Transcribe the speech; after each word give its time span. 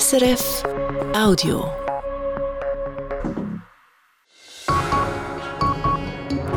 SRF 0.00 0.62
Audio. 1.14 1.70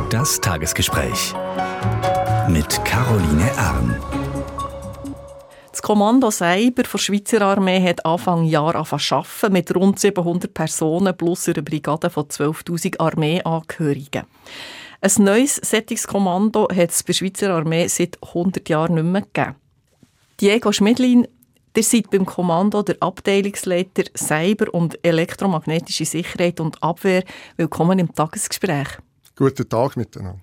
Das 0.10 0.40
Tagesgespräch 0.40 1.34
mit 2.48 2.86
Caroline 2.86 3.52
Arn. 3.58 4.02
Das 5.70 5.82
Kommando 5.82 6.32
Cyber 6.32 6.84
der 6.84 6.98
Schweizer 6.98 7.42
Armee 7.42 7.86
hat 7.86 8.06
Anfang 8.06 8.46
Jahr 8.46 8.74
angefangen 8.76 9.52
mit 9.52 9.76
rund 9.76 10.00
700 10.00 10.54
Personen 10.54 11.18
plus 11.18 11.50
einer 11.50 11.62
Brigade 11.62 12.10
von 12.10 12.24
12.000 12.24 13.02
Armeeangehörigen. 13.02 14.24
Ein 15.02 15.12
neues 15.18 15.58
Settungskommando 15.58 16.70
hat 16.74 16.92
es 16.92 17.04
bei 17.04 17.08
der 17.08 17.14
Schweizer 17.14 17.54
Armee 17.54 17.88
seit 17.90 18.18
100 18.24 18.70
Jahren 18.70 18.96
nicht 18.96 19.04
mehr 19.04 19.24
gegeben. 19.24 19.56
Diego 20.40 20.72
Schmidlin, 20.72 21.28
ihr 21.78 21.84
seid 21.84 22.10
beim 22.10 22.26
Kommando 22.26 22.82
der 22.84 22.98
Abteilungsleiter 23.00 24.04
Cyber 24.16 24.74
und 24.74 24.98
elektromagnetische 25.04 26.06
Sicherheit 26.06 26.60
und 26.60 26.82
Abwehr. 26.82 27.24
Willkommen 27.58 28.00
im 28.00 28.14
Tagesgespräch. 28.14 28.88
Guten 29.36 29.68
Tag 29.68 29.98
miteinander. 29.98 30.40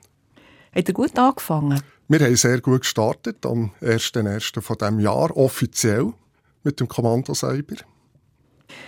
Habt 0.75 0.89
ihr 0.89 0.95
gut 0.95 1.19
angefangen? 1.19 1.83
Wir 2.09 2.21
haben 2.21 2.37
sehr 2.37 2.61
gut 2.61 2.83
gestartet 2.83 3.45
am 3.47 3.71
1.1. 3.81 4.61
von 4.61 4.77
diesem 4.77 5.01
Jahr, 5.01 5.37
offiziell 5.37 6.13
mit 6.63 6.81
dem 6.81 6.89
Kommando 6.89 7.35
Cyber. 7.35 7.77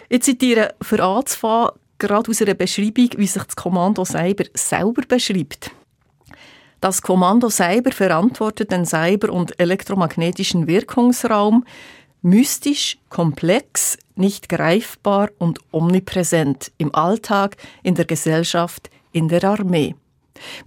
Jetzt 0.08 0.26
seid 0.26 0.42
ihr 0.42 0.74
für 0.82 1.02
anzufangen, 1.02 1.70
gerade 1.98 2.30
aus 2.30 2.42
einer 2.42 2.54
Beschreibung, 2.54 3.10
wie 3.16 3.26
sich 3.26 3.42
das 3.42 3.56
Kommando 3.56 4.04
Cyber 4.04 4.44
selber 4.54 5.02
beschreibt. 5.06 5.70
Das 6.80 7.00
Kommando 7.00 7.48
Cyber 7.48 7.92
verantwortet 7.92 8.70
den 8.70 8.84
Cyber- 8.84 9.32
und 9.32 9.58
elektromagnetischen 9.58 10.66
Wirkungsraum, 10.66 11.64
mystisch, 12.24 12.98
komplex, 13.10 13.98
nicht 14.16 14.48
greifbar 14.48 15.30
und 15.38 15.60
omnipräsent 15.70 16.72
im 16.78 16.94
Alltag, 16.94 17.56
in 17.82 17.94
der 17.94 18.06
Gesellschaft, 18.06 18.90
in 19.12 19.28
der 19.28 19.44
Armee. 19.44 19.94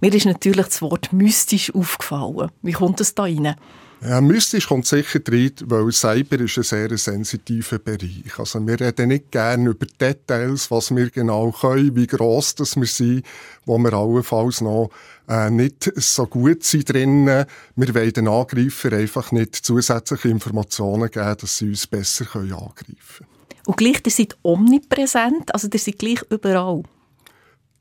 Mir 0.00 0.14
ist 0.14 0.24
natürlich 0.24 0.66
das 0.66 0.80
Wort 0.80 1.12
mystisch 1.12 1.74
aufgefallen. 1.74 2.50
Wie 2.62 2.72
kommt 2.72 3.00
es 3.00 3.14
da 3.14 3.24
rein? 3.24 3.56
Ja, 4.00 4.20
mystisch 4.20 4.68
kommt 4.68 4.86
sicher 4.86 5.18
rein, 5.28 5.50
weil 5.64 5.90
Cyber 5.90 6.38
ist 6.38 6.56
ein 6.56 6.62
sehr 6.62 6.96
sensitiver 6.96 7.80
Bereich. 7.80 8.38
Also 8.38 8.64
wir 8.64 8.78
reden 8.78 9.08
nicht 9.08 9.32
gerne 9.32 9.70
über 9.70 9.86
Details, 10.00 10.70
was 10.70 10.94
wir 10.94 11.10
genau 11.10 11.50
können, 11.50 11.96
wie 11.96 12.06
gross 12.06 12.54
das 12.54 12.76
wir 12.76 12.86
sind, 12.86 13.26
wo 13.66 13.76
wir 13.78 13.92
allenfalls 13.92 14.60
noch 14.60 14.90
äh, 15.28 15.50
nicht 15.50 15.92
so 15.96 16.26
gut 16.26 16.64
sind 16.64 16.92
drinnen. 16.92 17.44
Wir 17.76 17.94
wollen 17.94 18.12
den 18.12 18.28
Angreifer 18.28 18.92
einfach 18.92 19.30
nicht 19.32 19.54
zusätzliche 19.54 20.28
Informationen 20.28 21.10
geben, 21.10 21.36
dass 21.40 21.58
sie 21.58 21.68
uns 21.68 21.86
besser 21.86 22.24
können 22.24 22.52
angreifen 22.52 22.96
können. 23.18 23.28
Und 23.66 23.76
gleich, 23.76 24.00
ihr 24.04 24.10
seid 24.10 24.38
omnipräsent, 24.42 25.52
also 25.52 25.68
ihr 25.70 25.78
seid 25.78 25.98
gleich 25.98 26.22
überall. 26.30 26.82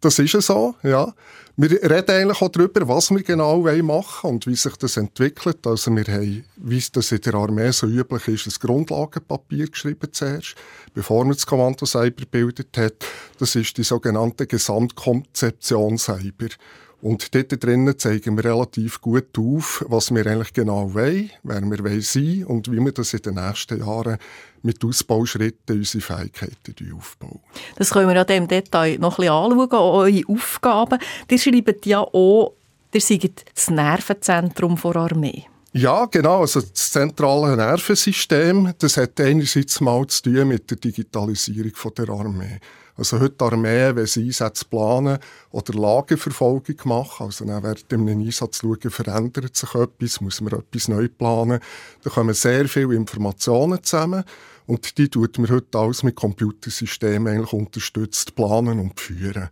Das 0.02 0.20
ist 0.20 0.34
so, 0.42 0.76
ja. 0.84 1.14
Wir 1.60 1.72
reden 1.72 2.12
eigentlich 2.12 2.42
auch 2.42 2.50
darüber, 2.50 2.88
was 2.88 3.10
wir 3.10 3.24
genau 3.24 3.62
machen 3.62 4.24
wollen 4.24 4.36
und 4.36 4.46
wie 4.46 4.56
sich 4.56 4.76
das 4.78 4.98
entwickelt. 4.98 5.66
Also 5.66 5.90
wir 5.96 6.04
haben, 6.04 6.46
wie 6.58 6.84
das 6.92 7.12
in 7.12 7.22
der 7.22 7.34
Armee 7.34 7.72
so 7.72 7.88
üblich 7.88 8.28
ist, 8.28 8.46
ein 8.46 8.54
Grundlagenpapier 8.60 9.68
geschrieben 9.68 10.08
zuerst, 10.12 10.54
bevor 10.94 11.26
man 11.26 11.34
das 11.34 11.48
Kommando 11.48 11.88
Cyber 11.88 12.12
gebildet 12.12 12.78
hat. 12.78 13.04
Das 13.40 13.56
ist 13.56 13.76
die 13.78 13.84
sogenannte 13.84 14.46
Gesamtkonzeption 14.46 15.98
Cyber. 15.98 16.50
Und 17.08 17.34
dort 17.34 17.64
drinnen 17.64 17.98
zeigen 17.98 18.36
wir 18.36 18.44
relativ 18.44 19.00
gut 19.00 19.38
auf, 19.38 19.86
was 19.88 20.14
wir 20.14 20.28
eigentlich 20.28 20.52
genau 20.52 20.94
wollen, 20.94 21.32
wer 21.42 21.62
wir 21.62 21.80
wollen 21.80 22.02
sein 22.02 22.44
und 22.44 22.70
wie 22.70 22.82
wir 22.82 22.92
das 22.92 23.14
in 23.14 23.22
den 23.22 23.36
nächsten 23.36 23.80
Jahren 23.80 24.18
mit 24.62 24.84
Ausbauschritten 24.84 25.78
unsere 25.78 26.02
Fähigkeiten 26.02 26.94
aufbauen. 26.94 27.40
Das 27.78 27.92
können 27.92 28.10
wir 28.10 28.16
ja 28.16 28.24
im 28.24 28.50
Detail 28.50 28.98
noch 29.00 29.20
ein 29.20 29.22
bisschen 29.22 29.32
anschauen, 29.32 29.72
eure 29.72 30.22
Aufgaben. 30.28 31.00
Ihr 31.32 31.40
schreibt 31.40 31.86
ja 31.86 32.02
auch, 32.02 32.56
ihr 32.92 33.00
seid 33.00 33.46
das 33.56 33.70
Nervenzentrum 33.70 34.78
der 34.84 34.96
Armee. 34.98 35.46
Ja, 35.72 36.08
genau. 36.08 36.42
Also 36.42 36.60
das 36.60 36.92
zentrale 36.92 37.56
Nervensystem, 37.56 38.74
das 38.80 38.98
hat 38.98 39.18
einerseits 39.22 39.80
mal 39.80 40.06
zu 40.08 40.24
tun 40.24 40.50
mit 40.50 40.70
der 40.70 40.78
Digitalisierung 40.78 41.72
der 41.98 42.10
Armee. 42.10 42.60
Also 42.98 43.20
heute 43.20 43.46
Armee, 43.46 43.96
wenn 43.96 44.08
sie 44.08 44.26
Einsätze 44.26 44.66
planen 44.66 45.20
oder 45.52 45.74
Lageverfolgung 45.74 46.76
machen, 46.86 47.28
also 47.28 47.46
dann 47.46 47.62
während 47.62 47.94
einem 47.94 48.08
Einsatz 48.08 48.62
schauen, 48.62 48.90
verändert 48.90 49.56
sich 49.56 49.76
etwas, 49.76 50.20
muss 50.20 50.42
man 50.42 50.54
etwas 50.54 50.88
neu 50.88 51.08
planen, 51.08 51.60
da 52.04 52.10
kommen 52.10 52.34
sehr 52.34 52.68
viele 52.68 52.96
Informationen 52.96 53.84
zusammen 53.84 54.24
und 54.66 54.98
die 54.98 55.10
tut 55.10 55.38
man 55.38 55.50
heute 55.52 55.78
alles 55.78 56.02
mit 56.02 56.16
Computersystemen 56.16 57.36
eigentlich 57.36 57.54
unterstützt 57.54 58.34
planen 58.34 58.80
und 58.80 59.00
führen. 59.00 59.50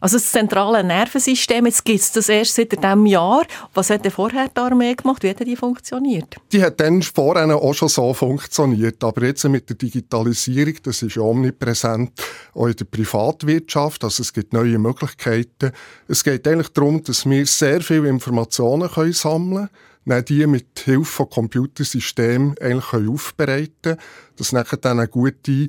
Also 0.00 0.16
das 0.16 0.30
zentrale 0.30 0.84
Nervensystem, 0.84 1.66
jetzt 1.66 1.84
gibt 1.84 2.00
es 2.00 2.12
das 2.12 2.28
erst 2.28 2.54
seit 2.54 2.72
diesem 2.72 3.06
Jahr. 3.06 3.44
Was 3.74 3.90
hat 3.90 4.04
denn 4.04 4.12
vorher 4.12 4.48
die 4.48 4.60
Armee 4.60 4.94
gemacht? 4.94 5.22
Wie 5.22 5.30
hat 5.30 5.40
die 5.40 5.56
funktioniert? 5.56 6.36
Die 6.52 6.62
hat 6.62 6.80
dann 6.80 7.02
vorher 7.02 7.54
auch 7.56 7.74
schon 7.74 7.88
so 7.88 8.14
funktioniert. 8.14 9.02
Aber 9.02 9.24
jetzt 9.24 9.44
mit 9.44 9.68
der 9.68 9.76
Digitalisierung, 9.76 10.74
das 10.82 11.02
ist 11.02 11.18
omnipräsent, 11.18 12.12
auch 12.54 12.66
in 12.66 12.76
der 12.76 12.84
Privatwirtschaft. 12.84 14.04
Also 14.04 14.22
es 14.22 14.32
gibt 14.32 14.52
neue 14.52 14.78
Möglichkeiten. 14.78 15.72
Es 16.06 16.22
geht 16.22 16.46
eigentlich 16.46 16.68
darum, 16.68 17.02
dass 17.02 17.28
wir 17.28 17.46
sehr 17.46 17.80
viele 17.80 18.08
Informationen 18.08 18.88
können 18.88 19.12
sammeln 19.12 19.68
können 19.68 20.24
die 20.24 20.46
mit 20.46 20.78
Hilfe 20.78 21.04
von 21.04 21.28
Computersystemen 21.28 22.54
eigentlich 22.60 22.94
aufbereiten 22.94 23.72
können, 23.82 23.98
dass 24.36 24.50
dann 24.50 24.98
eine 25.00 25.08
gute 25.08 25.68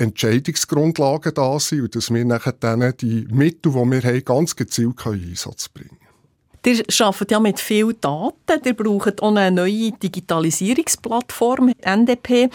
Entscheidungsgrundlagen 0.00 1.34
da 1.34 1.58
sind 1.60 1.82
und 1.82 1.94
dass 1.94 2.12
wir 2.12 2.24
nachher 2.24 2.52
dann 2.52 2.94
die 3.00 3.26
Mittel, 3.30 3.72
die 3.72 3.78
wir 3.78 4.02
haben, 4.02 4.24
ganz 4.24 4.56
gezielt 4.56 5.04
in 5.06 5.12
Einsatz 5.12 5.68
bringen 5.68 5.98
Ihr 6.66 6.84
arbeitet 7.00 7.30
ja 7.30 7.40
mit 7.40 7.58
vielen 7.58 7.98
Daten. 8.00 8.62
Ihr 8.64 8.74
braucht 8.74 9.22
auch 9.22 9.34
eine 9.34 9.50
neue 9.50 9.92
Digitalisierungsplattform, 9.92 11.72
NDP. 11.80 12.50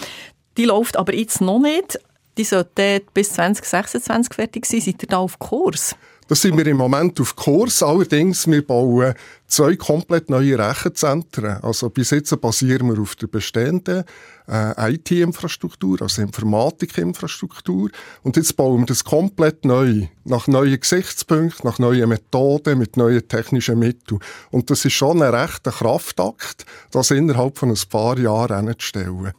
Die 0.58 0.66
läuft 0.66 0.96
aber 0.98 1.16
jetzt 1.16 1.42
noch 1.42 1.60
nicht. 1.60 2.00
Die 2.38 2.44
sollte 2.44 3.02
bis 3.14 3.34
2026 3.34 4.34
fertig 4.34 4.66
sein. 4.66 4.82
Seid 4.82 5.02
ihr 5.02 5.10
da 5.10 5.18
auf 5.18 5.40
Kurs? 5.40 5.96
Da 6.28 6.34
sind 6.34 6.58
wir 6.58 6.66
im 6.66 6.78
Moment 6.78 7.22
auf 7.22 7.36
Kurs. 7.36 7.84
Allerdings, 7.84 8.48
wir 8.48 8.66
bauen 8.66 9.14
zwei 9.46 9.76
komplett 9.76 10.32
neue 10.32 10.58
Rechenzentren. 10.58 11.62
Also 11.62 11.92
bis 11.92 12.10
jetzt 12.10 12.42
basieren 12.42 12.92
wir 12.92 13.00
auf 13.00 13.16
der 13.16 13.28
bestehenden 13.28 14.06
äh, 14.48 14.96
IT-Infrastruktur, 14.96 16.02
also 16.02 16.24
Informatik-Infrastruktur. 16.24 17.92
Und 18.24 18.38
jetzt 18.38 18.56
bauen 18.56 18.82
wir 18.82 18.86
das 18.88 19.04
komplett 19.04 19.66
neu, 19.66 20.08
nach 20.24 20.48
neuen 20.48 20.80
Gesichtspunkten, 20.80 21.70
nach 21.70 21.78
neuen 21.78 22.10
Methoden, 22.10 22.80
mit 22.80 22.98
neuen 22.98 23.28
technischen 23.28 23.78
Mitteln. 23.78 24.20
Und 24.50 24.72
das 24.72 24.84
ist 24.84 24.94
schon 24.94 25.22
ein 25.22 25.34
rechter 25.34 25.72
Kraftakt, 25.72 26.66
das 26.90 27.12
innerhalb 27.12 27.60
von 27.60 27.70
ein 27.70 27.78
paar 27.88 28.18
Jahren 28.18 28.66
hinzustellen. 28.66 29.34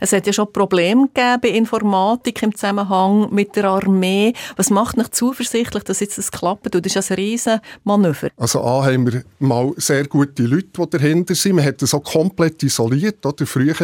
Es 0.00 0.12
hat 0.12 0.26
ja 0.26 0.32
schon 0.32 0.52
Probleme 0.52 1.08
gegeben 1.08 1.40
bei 1.40 1.48
Informatik 1.48 2.42
im 2.42 2.54
Zusammenhang 2.54 3.32
mit 3.32 3.54
der 3.56 3.64
Armee. 3.64 4.32
Was 4.56 4.70
macht 4.70 4.98
euch 4.98 5.10
zuversichtlich, 5.10 5.84
dass 5.84 6.00
jetzt 6.00 6.18
das 6.18 6.30
klappt? 6.30 6.74
Das 6.74 6.96
ist 6.96 7.10
ein 7.10 7.14
Riesenmanöver. 7.14 8.30
Also 8.36 8.62
A 8.62 8.84
haben 8.84 9.12
wir 9.12 9.24
mal 9.38 9.72
sehr 9.76 10.06
gute 10.06 10.42
Leute, 10.44 10.68
die 10.76 10.90
dahinter 10.90 11.34
sind. 11.34 11.56
Man 11.56 11.64
hat 11.64 11.82
das 11.82 11.94
auch 11.94 12.02
komplett 12.02 12.62
isoliert. 12.62 13.24
Oder? 13.24 13.46
Früher 13.46 13.74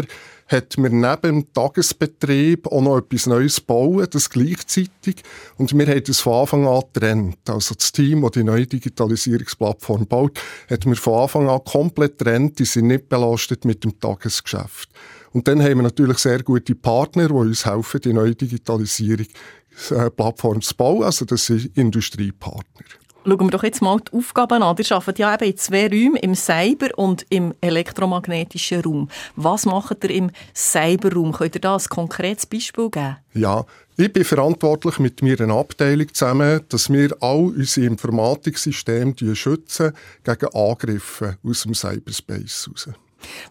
hat 0.48 0.76
man 0.78 1.00
neben 1.00 1.22
dem 1.22 1.52
Tagesbetrieb 1.52 2.66
auch 2.66 2.80
noch 2.80 2.98
etwas 2.98 3.26
Neues 3.26 3.60
bauen, 3.60 4.08
das 4.10 4.30
gleichzeitig. 4.30 5.22
Und 5.56 5.76
wir 5.76 5.86
haben 5.86 6.04
das 6.04 6.20
von 6.20 6.40
Anfang 6.40 6.66
an 6.66 6.82
getrennt. 6.92 7.38
Also 7.48 7.74
das 7.74 7.92
Team, 7.92 8.22
das 8.22 8.32
die 8.32 8.42
neue 8.44 8.66
Digitalisierungsplattform 8.66 10.06
baut, 10.06 10.40
hat 10.70 10.86
mir 10.86 10.96
von 10.96 11.22
Anfang 11.22 11.48
an 11.48 11.62
komplett 11.64 12.18
getrennt. 12.18 12.58
Die 12.58 12.64
sind 12.64 12.86
nicht 12.86 13.10
belastet 13.10 13.66
mit 13.66 13.84
dem 13.84 14.00
Tagesgeschäft. 14.00 14.88
Und 15.32 15.46
dann 15.46 15.62
haben 15.62 15.76
wir 15.76 15.82
natürlich 15.82 16.16
sehr 16.18 16.42
gute 16.42 16.74
Partner, 16.74 17.28
die 17.28 17.34
uns 17.34 17.66
helfen, 17.66 18.00
die 18.00 18.14
neue 18.14 18.34
Digitalisierungsplattform 18.34 20.62
zu 20.62 20.74
bauen. 20.74 21.04
Also 21.04 21.26
das 21.26 21.44
sind 21.46 21.76
Industriepartner. 21.76 22.86
Schauen 23.28 23.40
wir 23.40 23.50
doch 23.50 23.62
jetzt 23.62 23.82
mal 23.82 23.98
die 24.00 24.16
Aufgaben 24.16 24.62
an. 24.62 24.74
Ihr 24.78 24.90
arbeitet 24.96 25.18
ja 25.18 25.34
eben 25.34 25.44
in 25.44 25.56
zwei 25.58 25.86
Räumen, 25.86 26.16
im 26.16 26.34
Cyber- 26.34 26.96
und 26.96 27.26
im 27.28 27.52
elektromagnetischen 27.60 28.80
Raum. 28.80 29.10
Was 29.36 29.66
macht 29.66 30.02
ihr 30.04 30.10
im 30.10 30.30
Cyberraum? 30.54 31.32
Könnt 31.32 31.54
ihr 31.54 31.60
da 31.60 31.76
ein 31.76 31.84
konkretes 31.90 32.46
Beispiel 32.46 32.88
geben? 32.88 33.18
Ja, 33.34 33.66
ich 33.98 34.10
bin 34.10 34.24
verantwortlich 34.24 34.98
mit 34.98 35.20
meiner 35.20 35.54
Abteilung 35.54 36.06
zusammen, 36.14 36.62
dass 36.70 36.90
wir 36.90 37.14
all 37.20 37.52
unsere 37.54 37.86
Informatiksysteme 37.86 39.14
schützen 39.34 39.92
gegen 40.24 40.54
Angriffe 40.54 41.36
aus 41.44 41.64
dem 41.64 41.74
Cyberspace 41.74 42.66
heraus. 42.66 42.88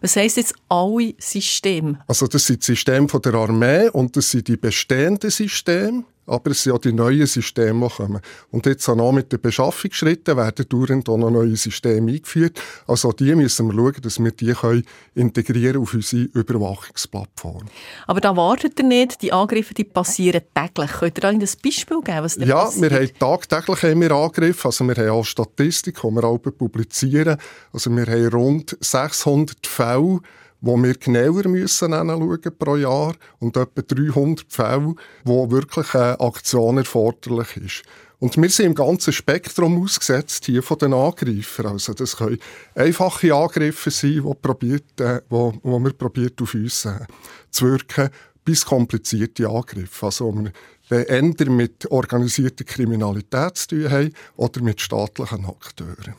Was 0.00 0.16
heisst 0.16 0.38
jetzt 0.38 0.54
alle 0.68 1.14
Systeme? 1.18 2.00
Also 2.08 2.26
das 2.26 2.46
sind 2.46 2.62
die 2.62 2.72
Systeme 2.72 3.06
der 3.06 3.34
Armee 3.34 3.90
und 3.90 4.16
das 4.16 4.30
sind 4.30 4.48
die 4.48 4.56
bestehenden 4.56 5.30
Systeme 5.30 6.04
aber 6.28 6.50
es 6.50 6.62
sind 6.62 6.72
auch 6.72 6.78
die 6.78 6.92
neuen 6.92 7.26
Systeme, 7.26 7.88
die 7.88 7.94
kommen. 7.94 8.20
Und 8.50 8.66
jetzt 8.66 8.88
auch 8.88 8.96
noch 8.96 9.12
mit 9.12 9.32
den 9.32 9.40
Beschaffungsschritten 9.40 10.36
werden 10.36 10.66
dauernd 10.68 11.08
auch 11.08 11.16
noch 11.16 11.30
neue 11.30 11.56
Systeme 11.56 12.12
eingeführt. 12.12 12.60
Also 12.86 13.12
die 13.12 13.34
müssen 13.34 13.66
wir 13.68 13.74
schauen, 13.74 14.02
dass 14.02 14.18
wir 14.22 14.30
die 14.32 14.52
können 14.52 14.84
integrieren 15.14 15.82
auf 15.82 15.94
unsere 15.94 16.22
Überwachungsplattform. 16.24 17.64
Aber 18.06 18.20
da 18.20 18.36
wartet 18.36 18.78
ihr 18.78 18.84
nicht, 18.86 19.22
die 19.22 19.32
Angriffe 19.32 19.74
die 19.74 19.84
passieren 19.84 20.42
täglich. 20.54 20.90
Könnt 20.92 21.18
ihr 21.18 21.24
euch 21.24 21.34
ein 21.34 21.38
Beispiel 21.40 22.00
geben, 22.02 22.22
was 22.22 22.36
da 22.36 22.44
Ja, 22.44 22.64
passiert? 22.64 22.90
wir 22.90 22.98
haben 23.00 23.18
tagtäglich 23.18 23.82
haben 23.82 24.00
wir 24.00 24.10
Angriffe, 24.12 24.68
also 24.68 24.84
wir 24.86 24.94
haben 24.96 25.10
auch 25.10 25.24
Statistik, 25.24 26.00
die 26.02 26.08
wir 26.08 26.24
auch 26.24 26.38
publizieren. 26.38 27.36
Also 27.72 27.90
wir 27.94 28.06
haben 28.06 28.28
rund 28.28 28.76
600 28.80 29.66
Fälle, 29.66 30.20
wo 30.60 30.76
wir 30.76 30.94
genauer 30.94 31.46
müssen 31.48 31.92
anschauen 31.92 32.58
pro 32.58 32.76
Jahr 32.76 33.14
und 33.38 33.56
etwa 33.56 33.82
300 33.82 34.46
Fälle, 34.52 34.94
wo 35.24 35.50
wirklich 35.50 35.94
eine 35.94 36.20
Aktion 36.20 36.78
erforderlich 36.78 37.56
ist. 37.56 37.82
Und 38.20 38.36
wir 38.36 38.50
sind 38.50 38.66
im 38.66 38.74
ganzen 38.74 39.12
Spektrum 39.12 39.80
ausgesetzt 39.82 40.44
hier 40.46 40.62
von 40.62 40.78
den 40.78 40.92
Angreifern. 40.92 41.66
Also 41.68 41.94
das 41.94 42.16
können 42.16 42.38
einfache 42.74 43.32
Angriffe 43.32 43.90
sein, 43.92 44.24
wo, 44.24 44.34
probiert, 44.34 45.00
äh, 45.00 45.20
wo, 45.28 45.54
wo 45.62 45.78
wir 45.78 45.92
probiert 45.92 46.40
auf 46.42 46.54
uns 46.54 46.84
äh, 46.84 47.06
zu 47.50 47.66
wirken, 47.66 48.10
bis 48.44 48.64
komplizierte 48.64 49.48
Angriffe. 49.48 50.06
Also 50.06 50.34
wo 50.34 50.44
wir 50.88 51.08
entweder 51.08 51.50
mit 51.50 51.88
organisierter 51.90 52.64
Kriminalität 52.64 53.56
zu 53.56 53.68
tun 53.68 53.90
haben 53.90 54.12
oder 54.36 54.62
mit 54.62 54.80
staatlichen 54.80 55.44
Akteuren. 55.44 56.14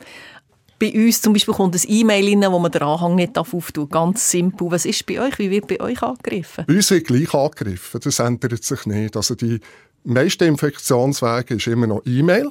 Bei 0.80 0.94
uns 0.94 1.20
zum 1.20 1.34
Beispiel 1.34 1.52
kommt 1.52 1.74
ein 1.74 1.82
E-Mail 1.86 2.26
rein, 2.26 2.52
wo 2.52 2.58
man 2.58 2.72
den 2.72 2.82
Anhang 2.82 3.14
nicht 3.14 3.36
auftun 3.36 3.86
darf. 3.86 3.90
Ganz 3.90 4.30
simpel. 4.30 4.70
Was 4.70 4.86
ist 4.86 5.04
bei 5.04 5.20
euch? 5.20 5.38
Wie 5.38 5.50
wird 5.50 5.66
bei 5.66 5.78
euch 5.78 6.02
angegriffen? 6.02 6.64
Bei 6.66 6.74
uns 6.74 6.90
wird 6.90 7.06
gleich 7.06 7.34
angegriffen. 7.34 8.00
Das 8.02 8.18
ändert 8.18 8.64
sich 8.64 8.86
nicht. 8.86 9.14
Also 9.14 9.34
die 9.34 9.60
meisten 10.04 10.44
Infektionswege 10.44 11.56
ist 11.56 11.66
immer 11.66 11.86
noch 11.86 12.00
E-Mail. 12.06 12.50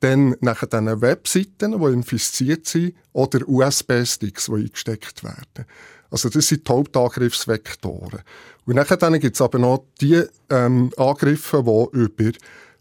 Dann 0.00 0.34
nachher 0.40 0.66
dann 0.66 1.02
Webseiten, 1.02 1.78
die 1.78 1.92
infiziert 1.92 2.66
sind, 2.66 2.94
oder 3.12 3.46
USB-Sticks, 3.46 4.46
die 4.46 4.52
eingesteckt 4.52 5.22
werden. 5.22 5.66
Also 6.10 6.30
das 6.30 6.48
sind 6.48 6.66
die 6.66 6.72
Hauptangriffsvektoren. 6.72 8.20
Und 8.64 8.74
nachher 8.74 8.96
dann 8.96 9.20
gibt 9.20 9.34
es 9.34 9.42
aber 9.42 9.58
noch 9.58 9.84
die 10.00 10.22
ähm, 10.48 10.90
Angriffe, 10.96 11.62
die 11.62 11.98
über 11.98 12.32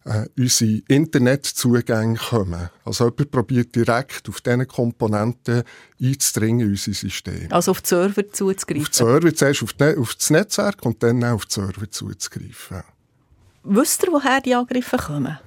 äh, 0.05 0.27
unsere 0.37 0.81
Internetzugänge 0.87 2.17
kommen. 2.17 2.69
Also 2.83 3.05
jemand 3.05 3.31
probiert 3.31 3.75
direkt 3.75 4.29
auf 4.29 4.41
diese 4.41 4.65
Komponenten 4.65 5.63
einzudringen 6.01 6.61
in 6.61 6.71
unser 6.71 6.93
System. 6.93 7.47
Also 7.51 7.71
auf 7.71 7.81
die 7.81 7.89
Server 7.89 8.31
zuzugreifen? 8.31 8.83
Auf 8.83 8.89
die 8.89 8.97
Server, 8.97 9.35
zuerst 9.35 9.63
auf, 9.63 9.73
die, 9.73 9.97
auf 9.97 10.15
das 10.15 10.29
Netzwerk 10.29 10.85
und 10.85 11.01
dann 11.01 11.23
auch 11.23 11.33
auf 11.33 11.45
die 11.45 11.53
Server 11.53 11.89
zuzugreifen. 11.89 12.83
Wisst 13.63 14.03
ihr, 14.03 14.11
woher 14.11 14.41
die 14.41 14.53
Angriffe 14.53 14.97
kommen? 14.97 15.39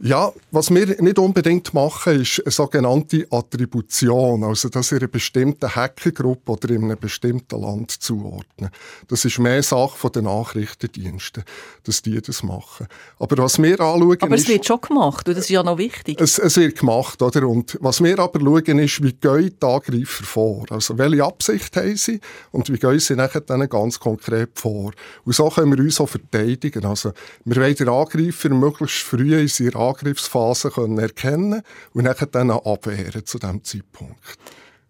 Ja, 0.00 0.32
was 0.50 0.74
wir 0.74 1.00
nicht 1.00 1.18
unbedingt 1.20 1.72
machen, 1.72 2.20
ist 2.20 2.42
eine 2.44 2.50
sogenannte 2.50 3.26
Attribution, 3.30 4.42
also 4.42 4.68
das 4.68 4.90
in 4.90 4.98
einer 4.98 5.06
bestimmten 5.06 5.72
Hackergruppe 5.72 6.50
oder 6.52 6.70
in 6.70 6.84
einem 6.84 6.98
bestimmten 6.98 7.60
Land 7.60 7.92
zuordnen. 7.92 8.70
Das 9.06 9.24
ist 9.24 9.38
mehr 9.38 9.62
Sache 9.62 9.96
von 9.96 10.10
den 10.10 10.24
Nachrichtendiensten, 10.24 11.44
dass 11.84 12.02
die 12.02 12.20
das 12.20 12.42
machen. 12.42 12.88
Aber 13.20 13.44
was 13.44 13.62
wir 13.62 13.80
anschauen 13.80 14.18
Aber 14.20 14.34
ist... 14.34 14.42
es 14.42 14.48
wird 14.48 14.66
schon 14.66 14.80
gemacht, 14.80 15.28
und 15.28 15.36
das 15.36 15.44
ist 15.44 15.50
ja 15.50 15.62
noch 15.62 15.78
wichtig. 15.78 16.20
Es, 16.20 16.40
es 16.40 16.56
wird 16.56 16.76
gemacht, 16.76 17.22
oder? 17.22 17.46
Und 17.46 17.78
was 17.80 18.02
wir 18.02 18.18
aber 18.18 18.40
schauen, 18.40 18.80
ist, 18.80 19.00
wie 19.00 19.12
gehen 19.12 19.54
die 19.62 19.66
Angreifer 19.66 20.24
vor? 20.24 20.64
Also, 20.70 20.98
welche 20.98 21.22
Absicht 21.22 21.76
haben 21.76 21.96
sie? 21.96 22.20
Und 22.50 22.68
wie 22.68 22.78
gehen 22.78 22.98
sie 22.98 23.14
nachher 23.14 23.42
dann 23.42 23.68
ganz 23.68 24.00
konkret 24.00 24.58
vor? 24.58 24.90
Und 25.24 25.34
so 25.34 25.48
können 25.50 25.76
wir 25.76 25.84
uns 25.84 26.00
auch 26.00 26.08
verteidigen. 26.08 26.84
Also, 26.84 27.12
wir 27.44 27.56
wollen 27.56 27.76
den 27.76 27.88
Angreifer 27.88 28.48
möglichst 28.48 28.98
früh 28.98 29.38
in 29.38 29.46
seiner 29.46 29.83
Angriffsphase 29.88 30.70
können 30.70 30.98
erkennen 30.98 31.62
und 31.92 32.04
nachher 32.04 32.26
dann 32.26 32.50
auch 32.50 32.64
abwehren 32.74 33.24
zu 33.24 33.38
diesem 33.38 33.62
Zeitpunkt. 33.64 34.18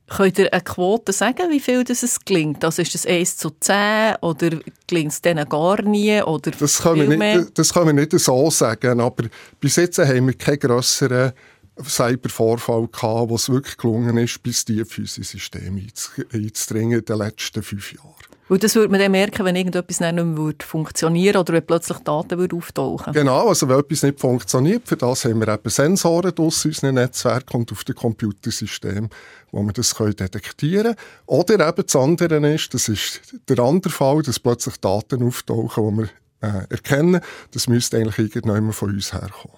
Könnt 0.06 0.38
ihr 0.38 0.52
eine 0.52 0.62
Quote 0.62 1.12
sagen, 1.12 1.50
wie 1.50 1.60
viel 1.60 1.82
das 1.82 2.02
es 2.02 2.20
gelingt? 2.24 2.62
Also 2.62 2.82
ist 2.82 2.94
das 2.94 3.06
1 3.06 3.38
zu 3.38 3.50
10 3.58 4.16
oder 4.20 4.50
gelingt 4.86 5.12
es 5.12 5.22
denen 5.22 5.48
gar 5.48 5.80
nie? 5.80 6.20
Oder 6.22 6.50
Das 6.50 6.82
können, 6.82 7.08
wir 7.10 7.16
nicht, 7.36 7.58
das 7.58 7.72
können 7.72 7.86
wir 7.86 7.94
nicht 7.94 8.12
so 8.20 8.50
sagen, 8.50 9.00
aber 9.00 9.24
bis 9.60 9.76
jetzt 9.76 9.98
haben 9.98 10.26
wir 10.26 10.34
keinen 10.34 10.58
grösseren 10.58 11.32
Cybervorfall 11.82 12.86
gehabt, 12.88 13.30
wo 13.30 13.34
es 13.36 13.48
wirklich 13.48 13.76
gelungen 13.76 14.16
ist, 14.18 14.42
bis 14.42 14.64
tief 14.64 14.98
in 14.98 15.04
unser 15.04 15.24
System 15.24 15.76
einz- 15.76 16.10
einzudringen 16.32 16.98
in 17.00 17.04
den 17.04 17.18
letzten 17.18 17.62
fünf 17.62 17.92
Jahren. 17.92 18.23
Weil 18.48 18.58
das 18.58 18.74
würde 18.74 18.90
man 18.90 19.00
dann 19.00 19.12
merken, 19.12 19.44
wenn 19.44 19.56
irgendetwas 19.56 20.00
nicht 20.00 20.12
mehr 20.12 20.36
würde 20.36 20.64
funktionieren 20.64 21.38
oder 21.38 21.54
wenn 21.54 21.66
plötzlich 21.66 21.98
Daten 21.98 22.38
würde 22.38 22.56
auftauchen 22.56 23.14
Genau, 23.14 23.48
also 23.48 23.68
wenn 23.68 23.78
etwas 23.78 24.02
nicht 24.02 24.20
funktioniert, 24.20 24.86
für 24.86 24.96
das 24.96 25.24
haben 25.24 25.40
wir 25.40 25.48
eben 25.48 25.70
Sensoren 25.70 26.36
aus 26.36 26.64
unseren 26.64 26.96
Netzwerken 26.96 27.56
und 27.56 27.72
auf 27.72 27.84
dem 27.84 27.94
Computersystem, 27.94 29.08
wo 29.50 29.62
wir 29.62 29.72
das 29.72 29.94
können 29.94 30.16
detektieren 30.16 30.94
können. 30.94 30.96
Oder 31.26 31.66
eben 31.66 31.82
das 31.86 31.96
andere 31.96 32.54
ist, 32.54 32.74
das 32.74 32.88
ist 32.88 33.20
der 33.48 33.58
andere 33.60 33.92
Fall, 33.92 34.22
dass 34.22 34.38
plötzlich 34.38 34.76
Daten 34.76 35.26
auftauchen, 35.26 35.96
die 35.96 36.02
wir 36.02 36.08
äh, 36.42 36.66
erkennen. 36.68 37.20
Das 37.52 37.66
müsste 37.66 37.96
eigentlich 37.96 38.18
irgendjemand 38.18 38.74
von 38.74 38.90
uns 38.90 39.14
herkommen. 39.14 39.56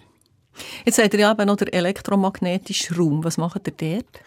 Jetzt 0.85 0.97
seid 0.97 1.13
ihr 1.13 1.21
ja 1.21 1.33
eben 1.33 1.47
noch 1.47 1.57
der 1.57 1.75
elektromagnetische 1.75 2.97
Raum. 2.97 3.25
Was 3.25 3.37
macht 3.37 3.67
ihr 3.67 3.73
dort? 3.77 4.21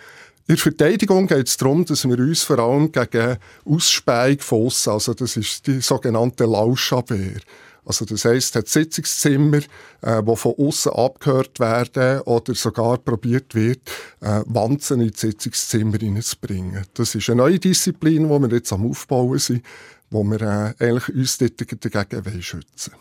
In 0.48 0.56
der 0.56 0.58
Verteidigung 0.58 1.28
geht 1.28 1.48
es 1.48 1.58
darum, 1.58 1.86
dass 1.86 2.08
wir 2.08 2.18
uns 2.18 2.44
vor 2.44 2.60
allem 2.60 2.92
gegen 2.92 3.38
Ausspähung 3.66 4.40
von 4.40 4.66
aussen, 4.66 4.90
also 4.92 5.14
das 5.14 5.38
ist 5.38 5.68
die 5.68 5.80
sogenannte 5.82 6.46
Lauschabwehr. 6.46 7.40
Also 7.86 8.06
das 8.06 8.26
heisst, 8.26 8.56
hat 8.56 8.68
Sitzungszimmer, 8.68 9.62
äh, 10.02 10.24
die 10.24 10.36
von 10.36 10.54
außen 10.58 10.92
abgehört 10.92 11.60
werden 11.60 12.22
oder 12.22 12.54
sogar 12.54 12.98
probiert 12.98 13.56
wird, 13.56 13.82
äh, 14.22 14.42
Wanzen 14.46 15.02
in 15.02 15.10
die 15.10 15.18
Sitzungszimmer 15.18 15.98
hineinzubringen. 15.98 16.86
Das 16.94 17.16
ist 17.16 17.30
eine 17.30 17.38
neue 17.38 17.60
Disziplin, 17.60 18.30
die 18.30 18.30
wir 18.30 18.50
jetzt 18.50 18.74
am 18.74 18.90
Aufbauen 18.90 19.40
sind, 19.40 19.66
wo 20.10 20.24
wir 20.24 20.42
äh, 20.42 20.74
eigentlich 20.84 21.10
uns 21.10 21.38
dagegen 21.38 22.26
wollen 22.26 22.42
schützen 22.44 22.94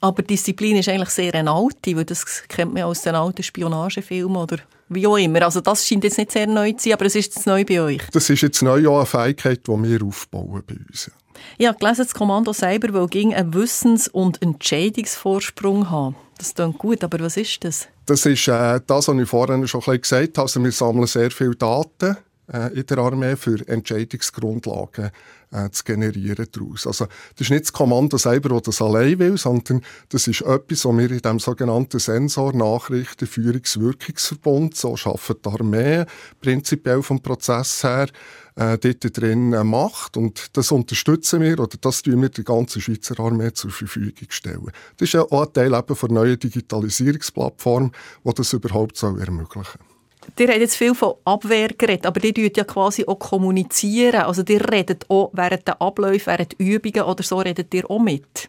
Aber 0.00 0.22
Disziplin 0.22 0.76
ist 0.76 0.88
eigentlich 0.88 1.10
sehr 1.10 1.34
eine 1.34 1.50
alte, 1.50 1.96
weil 1.96 2.04
das 2.04 2.24
kennt 2.48 2.72
man 2.72 2.84
aus 2.84 3.02
den 3.02 3.14
alten 3.14 3.42
Spionagefilmen 3.42 4.36
oder 4.36 4.58
wie 4.88 5.06
auch 5.06 5.16
immer. 5.16 5.42
Also 5.42 5.60
das 5.60 5.86
scheint 5.86 6.04
jetzt 6.04 6.18
nicht 6.18 6.32
sehr 6.32 6.46
neu 6.46 6.72
zu 6.72 6.84
sein, 6.84 6.92
aber 6.94 7.06
es 7.06 7.16
ist 7.16 7.34
jetzt 7.34 7.46
neu 7.46 7.64
bei 7.64 7.80
euch. 7.80 8.02
Das 8.12 8.30
ist 8.30 8.40
jetzt 8.40 8.62
neu 8.62 8.88
auch 8.88 8.98
eine 8.98 9.06
Fähigkeit, 9.06 9.66
die 9.66 9.72
wir 9.72 10.02
aufbauen 10.04 10.62
bei 10.66 10.76
uns. 10.88 11.10
Ich 11.56 11.66
habe 11.66 11.78
gelesen, 11.78 12.04
das 12.04 12.14
Kommando 12.14 12.52
selber 12.52 12.92
will 12.92 13.06
gegen 13.08 13.34
einen 13.34 13.54
Wissens- 13.54 14.08
und 14.08 14.40
Entscheidungsvorsprung 14.42 15.90
haben. 15.90 16.16
Das 16.38 16.54
klingt 16.54 16.78
gut, 16.78 17.02
aber 17.02 17.20
was 17.20 17.36
ist 17.36 17.64
das? 17.64 17.88
Das 18.06 18.24
ist 18.24 18.48
äh, 18.48 18.80
das, 18.86 19.08
was 19.08 19.16
ich 19.16 19.28
vorhin 19.28 19.66
schon 19.66 19.80
ein 19.80 19.84
bisschen 19.84 20.02
gesagt 20.02 20.38
habe. 20.38 20.44
Also 20.44 20.62
wir 20.62 20.72
sammeln 20.72 21.06
sehr 21.06 21.30
viele 21.30 21.56
Daten 21.56 22.16
in 22.48 22.86
der 22.86 22.98
Armee 22.98 23.36
für 23.36 23.66
Entscheidungsgrundlagen 23.68 25.10
äh, 25.50 25.70
zu 25.70 25.84
generieren 25.84 26.46
daraus. 26.50 26.86
Also 26.86 27.06
das 27.06 27.46
ist 27.46 27.50
nicht 27.50 27.64
das 27.64 27.72
Kommando 27.72 28.16
selber, 28.16 28.48
das 28.50 28.62
das 28.62 28.82
allein 28.82 29.18
will, 29.18 29.38
sondern 29.38 29.82
das 30.10 30.26
ist 30.26 30.42
etwas, 30.42 30.84
was 30.84 30.96
wir 30.96 31.10
in 31.10 31.20
dem 31.20 31.38
sogenannten 31.38 31.98
Sensor 31.98 32.54
Nachrichten 32.54 33.26
Führungswirkungsverbund, 33.26 34.76
so 34.76 34.94
arbeitet 34.94 35.44
die 35.44 35.48
Armee 35.48 36.04
prinzipiell 36.40 37.02
vom 37.02 37.20
Prozess 37.20 37.82
her, 37.82 38.08
äh, 38.56 38.76
dort 38.78 39.16
drin 39.16 39.52
äh, 39.52 39.64
macht. 39.64 40.16
Und 40.16 40.56
das 40.56 40.72
unterstützen 40.72 41.40
wir 41.40 41.58
oder 41.58 41.76
das 41.80 42.02
tun 42.02 42.20
wir 42.20 42.28
der 42.28 42.44
ganzen 42.44 42.82
Schweizer 42.82 43.18
Armee 43.20 43.52
zur 43.52 43.70
Verfügung 43.70 44.28
stellen. 44.30 44.70
Das 44.96 45.08
ist 45.08 45.14
ja 45.14 45.22
auch 45.22 45.46
ein 45.46 45.52
Teil 45.52 45.74
eben 45.74 45.94
der 46.00 46.10
neuen 46.10 46.38
Digitalisierungsplattform, 46.38 47.92
die 48.24 48.34
das 48.34 48.52
überhaupt 48.52 48.96
soll 48.96 49.20
ermöglichen 49.20 49.78
Ihr 50.38 50.48
habt 50.48 50.58
jetzt 50.58 50.76
viel 50.76 50.94
von 50.94 51.14
Abwehr 51.24 51.68
geredet, 51.68 52.06
aber 52.06 52.20
die 52.20 52.32
tut 52.32 52.56
ja 52.56 52.64
quasi 52.64 53.04
auch 53.06 53.18
kommunizieren. 53.18 54.22
Also 54.22 54.42
ihr 54.48 54.68
redet 54.70 55.04
auch 55.08 55.30
während 55.32 55.66
der 55.66 55.80
Abläufe, 55.80 56.26
während 56.26 56.54
Übungen 56.54 57.02
oder 57.02 57.22
so 57.22 57.38
redet 57.38 57.72
ihr 57.74 57.90
auch 57.90 57.98
mit. 57.98 58.48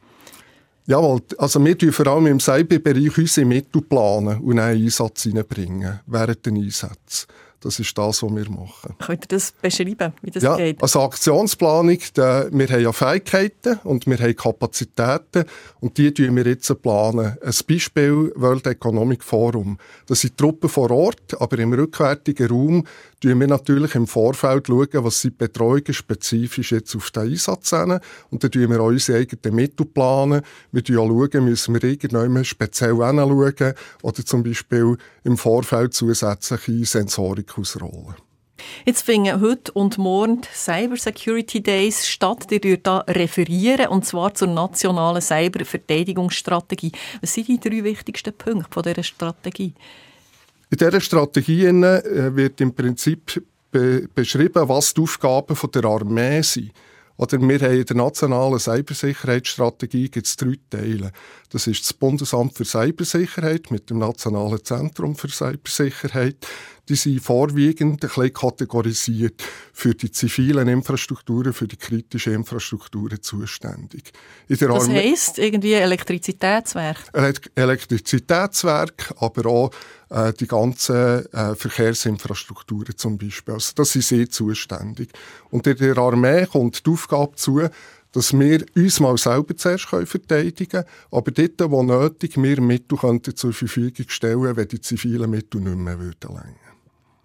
Jawohl, 0.86 1.22
also 1.38 1.64
wir 1.64 1.78
tun 1.78 1.92
vor 1.92 2.08
allem 2.08 2.28
im 2.28 2.40
Cyberbereich 2.40 3.16
unsere 3.16 3.46
Mittel 3.46 3.82
planen 3.84 4.40
und 4.40 4.58
einen 4.58 4.84
Einsatz 4.84 5.24
hineinbringen 5.24 6.00
während 6.08 6.46
den 6.46 6.58
Einsätzen. 6.58 7.28
Das 7.62 7.80
ist 7.80 7.98
das, 7.98 8.24
was 8.24 8.36
wir 8.36 8.50
machen. 8.50 8.96
Könnt 9.00 9.26
ihr 9.26 9.28
das 9.28 9.52
beschreiben, 9.52 10.14
wie 10.22 10.32
das 10.32 10.44
ja, 10.44 10.56
geht? 10.56 10.82
also 10.82 11.02
Aktionsplanung, 11.02 12.00
da, 12.14 12.48
wir 12.52 12.68
haben 12.70 12.82
ja 12.82 12.92
Fähigkeiten 12.94 13.80
und 13.84 14.08
wir 14.08 14.18
haben 14.18 14.36
Kapazitäten 14.36 15.46
und 15.80 15.98
die 15.98 16.14
planen 16.14 16.36
wir 16.36 16.46
jetzt. 16.46 16.70
planen. 16.82 17.38
Ein 17.42 17.54
Beispiel 17.68 18.32
World 18.36 18.68
Economic 18.68 19.24
Forum. 19.24 19.78
Das 20.08 20.22
sind 20.22 20.38
Truppen 20.38 20.70
vor 20.70 20.92
Ort, 20.92 21.40
aber 21.40 21.60
im 21.60 21.74
rückwärtigen 21.74 22.48
Raum 22.50 22.88
schauen 23.24 23.40
wir 23.40 23.48
natürlich 23.48 23.96
im 23.96 24.08
Vorfeld, 24.08 24.68
schauen, 24.68 24.88
was 24.92 25.22
sind 25.22 25.38
Betreuungen 25.38 25.94
spezifisch 25.94 26.72
jetzt 26.72 26.96
auf 26.96 27.12
den 27.12 27.24
Einsatz 27.24 27.70
hin. 27.72 28.00
Und 28.30 28.44
dann 28.44 28.52
planen 28.52 28.72
wir 28.72 28.82
auch 28.82 28.88
unsere 28.88 29.20
eigenen 29.20 29.56
Mittel. 29.56 29.86
Planen. 29.86 30.42
Wir 30.72 30.84
schauen, 30.86 31.46
müssen 31.46 31.74
wir 31.74 31.84
irgendjemand 31.84 32.48
speziell 32.48 32.96
hinschauen 32.96 33.74
oder 34.02 34.26
zum 34.26 34.44
Beispiel 34.44 34.98
im 35.24 35.38
Vorfeld 35.38 35.94
zusätzliche 35.94 36.86
Sensorik 36.86 37.58
ausrollen. 37.58 38.16
Jetzt 38.86 39.04
finden 39.04 39.42
heute 39.42 39.72
und 39.72 39.98
morgen 39.98 40.42
Cyber 40.54 40.98
Security 40.98 41.62
Days 41.62 42.08
statt. 42.08 42.48
Ihr 42.52 42.60
dürft 42.60 42.88
da 42.88 43.00
referieren, 43.08 43.88
und 43.88 44.06
zwar 44.06 44.34
zur 44.34 44.50
nationalen 44.50 45.22
Cyberverteidigungsstrategie. 45.22 46.92
Was 47.22 47.34
sind 47.34 47.48
die 47.48 47.60
drei 47.60 47.84
wichtigsten 47.84 48.34
Punkte 48.34 48.82
dieser 48.82 49.04
Strategie? 49.04 49.74
In 50.72 50.78
dieser 50.78 51.02
Strategie 51.02 51.66
äh, 51.66 52.36
wird 52.36 52.62
im 52.62 52.74
Prinzip 52.74 53.44
beschrieben, 53.72 54.68
was 54.68 54.94
die 54.94 55.02
Aufgaben 55.02 55.56
der 55.72 55.86
Armee 55.86 56.42
sind. 56.42 56.72
Oder 57.20 57.38
wir 57.42 57.60
haben 57.60 57.76
in 57.76 57.86
der 57.86 57.98
nationalen 57.98 58.60
Cybersicherheitsstrategie 58.60 60.08
gibt's 60.08 60.38
drei 60.38 60.56
Teile. 60.70 61.12
Das 61.50 61.68
ist 61.68 61.84
das 61.84 61.94
Bundesamt 61.94 62.56
für 62.56 62.64
Cybersicherheit 62.64 63.72
mit 63.72 63.90
dem 63.90 63.98
Nationalen 63.98 64.64
Zentrum 64.64 65.18
für 65.18 65.28
Cybersicherheit. 65.28 66.38
Die 66.88 66.96
sind 66.96 67.20
vorwiegend 67.20 68.06
ein 68.06 68.08
bisschen 68.08 68.34
kategorisiert 68.34 69.44
für 69.74 69.94
die 69.94 70.12
zivilen 70.12 70.70
Infrastrukturen, 70.70 71.52
für 71.52 71.68
die 71.68 71.76
kritischen 71.76 72.34
Infrastrukturen 72.36 73.22
zuständig. 73.22 74.14
das 74.48 74.88
heisst 74.88 75.40
irgendwie 75.40 75.74
Elektrizitätswerk? 75.74 76.98
Elektrizitätswerk, 77.54 79.14
aber 79.18 79.46
auch 79.46 79.72
äh, 80.10 80.34
die 80.34 80.48
ganzen 80.48 81.26
äh, 81.34 81.56
Verkehrsinfrastrukturen 81.56 82.98
zum 82.98 83.18
Beispiel. 83.18 83.54
Also 83.54 83.74
das 83.76 83.92
sind 83.92 84.04
sie 84.04 84.30
zuständig. 84.30 85.10
Und 85.50 85.68
in 85.68 85.78
der 85.78 85.98
Armee 85.98 86.46
kommt 86.46 86.86
die 86.86 86.92
Aufgabe 86.92 87.36
zu, 87.36 87.62
dass 88.12 88.34
wir 88.34 88.66
uns 88.76 89.00
mal 89.00 89.18
selber 89.18 89.56
zuerst 89.56 89.86
verteidigen 89.86 90.70
können, 90.70 90.86
aber 91.12 91.32
dort, 91.32 91.72
wo 91.72 91.84
nötig, 91.84 92.42
wir 92.42 92.60
Mittel 92.60 92.98
zur 93.36 93.54
Verfügung 93.54 94.06
stellen, 94.10 94.56
wenn 94.56 94.68
die 94.68 94.82
zivilen 94.82 95.30
Mittel 95.30 95.62
nicht 95.62 95.78
mehr 95.78 96.00
würden 96.00 96.30
länger. 96.30 96.56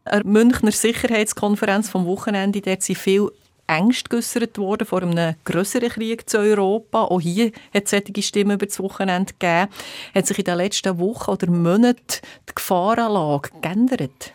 Eine 0.04 0.24
Münchner 0.24 0.72
Sicherheitskonferenz 0.72 1.88
vom 1.88 2.04
Wochenende, 2.04 2.60
dort 2.60 2.82
sind 2.82 2.98
viele 2.98 3.32
Ängste 3.66 4.09
geäußert 4.11 4.59
worden 4.59 4.87
vor 4.87 5.02
einem 5.02 5.35
größeren 5.44 5.88
Krieg 5.88 6.28
zu 6.28 6.38
Europa. 6.38 7.04
Auch 7.04 7.21
hier 7.21 7.52
hat 7.73 7.85
es 7.85 7.90
solche 7.90 8.23
Stimmen 8.23 8.52
über 8.52 8.66
das 8.66 8.78
Wochenende 8.80 9.33
gegeben. 9.33 9.68
Hat 10.14 10.26
sich 10.26 10.38
in 10.38 10.44
den 10.44 10.56
letzten 10.56 10.99
Wochen 10.99 11.30
oder 11.30 11.50
Monaten 11.50 12.21
die 12.49 12.54
Gefahrenlage 12.54 13.50
geändert? 13.61 14.33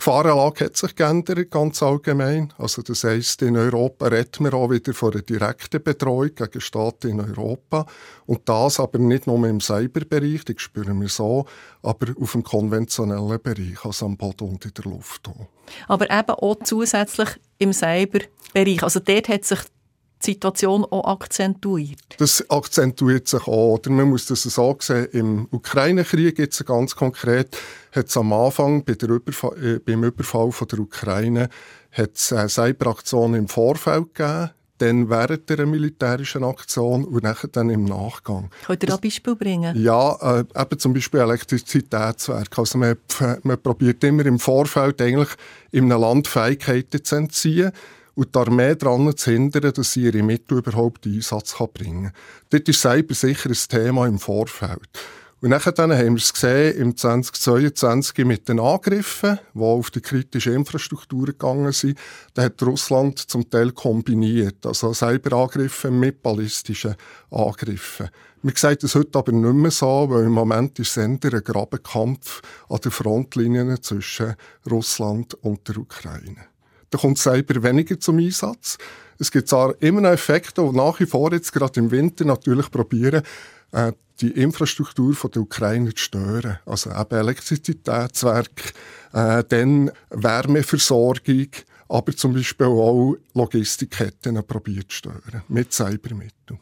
Die 0.00 0.04
Gefahrenlage 0.04 0.66
hat 0.66 0.76
sich 0.76 0.94
geändert, 0.94 1.50
ganz 1.50 1.82
allgemein. 1.82 2.52
Also 2.56 2.82
das 2.82 3.02
heisst, 3.02 3.42
in 3.42 3.56
Europa 3.56 4.06
reden 4.06 4.44
wir 4.44 4.54
auch 4.54 4.70
wieder 4.70 4.94
von 4.94 5.12
einer 5.12 5.22
direkten 5.22 5.82
Betreuung 5.82 6.36
gegen 6.36 6.60
Staaten 6.60 7.08
in 7.08 7.20
Europa. 7.20 7.84
Und 8.24 8.48
das 8.48 8.78
aber 8.78 9.00
nicht 9.00 9.26
nur 9.26 9.44
im 9.48 9.60
Cyberbereich, 9.60 10.44
das 10.44 10.60
spüren 10.60 11.00
wir 11.00 11.08
so, 11.08 11.46
aber 11.82 12.12
auf 12.20 12.30
dem 12.30 12.44
konventionellen 12.44 13.42
Bereich, 13.42 13.84
also 13.84 14.06
am 14.06 14.16
Boden 14.16 14.50
und 14.50 14.64
in 14.64 14.74
der 14.74 14.84
Luft. 14.84 15.26
Auch. 15.28 15.48
Aber 15.88 16.08
eben 16.08 16.30
auch 16.30 16.56
zusätzlich 16.62 17.30
im 17.58 17.72
Cyberbereich. 17.72 18.82
Also 18.82 19.00
dort 19.00 19.28
hat 19.28 19.44
sich 19.44 19.60
die 20.22 20.32
Situation 20.32 20.84
auch 20.84 21.04
akzentuiert? 21.04 22.16
Das 22.18 22.48
akzentuiert 22.50 23.28
sich 23.28 23.46
auch. 23.46 23.74
Oder 23.74 23.90
man 23.90 24.10
muss 24.10 24.26
das 24.26 24.42
so 24.42 24.76
sehen, 24.80 25.08
im 25.12 25.48
Ukraine-Krieg 25.50 26.38
jetzt 26.38 26.64
ganz 26.66 26.96
konkret, 26.96 27.56
hat 27.92 28.08
es 28.08 28.16
am 28.16 28.32
Anfang 28.32 28.84
bei 28.84 28.94
der 28.94 29.10
Überfall, 29.10 29.64
äh, 29.64 29.78
beim 29.78 30.04
Überfall 30.04 30.50
von 30.52 30.68
der 30.68 30.80
Ukraine 30.80 31.48
hat 31.92 32.16
es 32.16 32.32
eine 32.32 32.48
Cyberaktion 32.48 33.34
im 33.34 33.48
Vorfeld 33.48 34.14
gegeben, 34.14 34.50
dann 34.78 35.10
während 35.10 35.48
der 35.50 35.66
militärischen 35.66 36.44
Aktion 36.44 37.04
und 37.04 37.22
nachher 37.22 37.48
dann 37.48 37.70
im 37.70 37.84
Nachgang. 37.84 38.50
Könnt 38.66 38.82
ihr 38.82 38.88
da 38.88 38.96
Beispiel 38.96 39.36
bringen? 39.36 39.80
Ja, 39.80 40.38
äh, 40.38 40.44
eben 40.54 40.78
zum 40.78 40.94
Beispiel 40.94 41.20
Elektrizitätswerke. 41.20 42.58
Also 42.58 42.78
man, 42.78 42.96
man 43.42 43.62
probiert 43.62 44.02
immer 44.04 44.24
im 44.26 44.38
Vorfeld 44.38 45.00
eigentlich 45.02 45.30
in 45.70 45.90
einem 45.92 46.00
Land 46.00 46.28
Fähigkeiten 46.28 47.04
zu 47.04 47.16
entziehen 47.16 47.72
und 48.14 48.34
die 48.34 48.38
Armee 48.38 48.74
daran 48.74 49.16
zu 49.16 49.30
hindern, 49.30 49.72
dass 49.72 49.92
sie 49.92 50.02
ihre 50.02 50.22
Mittel 50.22 50.58
überhaupt 50.58 51.06
in 51.06 51.14
Einsatz 51.14 51.54
bringen 51.72 52.04
kann. 52.04 52.12
Dort 52.50 52.68
ist 52.68 52.80
Cyber 52.80 53.14
sicher 53.14 53.50
ein 53.50 53.56
Thema 53.68 54.06
im 54.06 54.18
Vorfeld. 54.18 54.88
Und 55.40 55.50
nachher 55.50 55.72
dann 55.72 55.92
haben 55.92 56.16
wir 56.16 56.22
es 56.22 56.32
gesehen 56.32 56.76
im 56.76 56.96
2022 56.96 58.24
mit 58.24 58.48
den 58.48 58.58
Angriffen, 58.58 59.38
die 59.54 59.60
auf 59.60 59.90
die 59.90 60.00
kritische 60.00 60.50
Infrastruktur 60.50 61.26
gegangen 61.26 61.70
sind. 61.70 61.98
Da 62.34 62.42
hat 62.42 62.60
Russland 62.62 63.18
zum 63.18 63.48
Teil 63.48 63.70
kombiniert, 63.70 64.66
also 64.66 64.92
Cyberangriffe 64.92 65.92
mit 65.92 66.22
ballistischen 66.22 66.96
Angriffen. 67.30 68.08
Wir 68.42 68.52
sehen 68.56 68.78
das 68.80 68.94
heute 68.94 69.18
aber 69.18 69.32
nicht 69.32 69.54
mehr 69.54 69.70
so, 69.70 70.06
weil 70.10 70.24
im 70.24 70.32
Moment 70.32 70.78
ist 70.80 70.96
es 70.96 70.98
ein 70.98 71.20
Grabenkampf 71.20 72.42
an 72.68 72.78
den 72.78 72.90
Frontlinien 72.90 73.80
zwischen 73.82 74.34
Russland 74.68 75.34
und 75.34 75.68
der 75.68 75.78
Ukraine 75.78 76.48
da 76.90 76.98
kommt 76.98 77.18
Cyber 77.18 77.62
weniger 77.62 77.98
zum 78.00 78.18
Einsatz. 78.18 78.78
Es 79.18 79.30
gibt 79.30 79.48
zwar 79.48 79.74
immer 79.82 80.00
noch 80.00 80.10
Effekte, 80.10 80.62
die 80.62 80.76
nach 80.76 80.98
wie 81.00 81.06
vor 81.06 81.32
jetzt 81.32 81.52
gerade 81.52 81.80
im 81.80 81.90
Winter 81.90 82.24
natürlich 82.24 82.70
probieren, 82.70 83.22
äh, 83.72 83.92
die 84.20 84.30
Infrastruktur 84.30 85.14
von 85.14 85.30
der 85.30 85.42
Ukraine 85.42 85.94
zu 85.94 86.02
stören. 86.02 86.58
Also 86.66 86.90
eben 86.90 87.18
Elektrizitätswerk, 87.18 88.72
äh, 89.12 89.44
dann 89.48 89.90
Wärmeversorgung, 90.10 91.48
aber 91.88 92.14
zum 92.16 92.34
Beispiel 92.34 92.66
auch 92.66 93.16
Logistikketten 93.34 94.42
probiert 94.46 94.90
zu 94.90 94.98
stören 94.98 95.42
mit 95.48 95.72
Cybermitteln. 95.72 96.60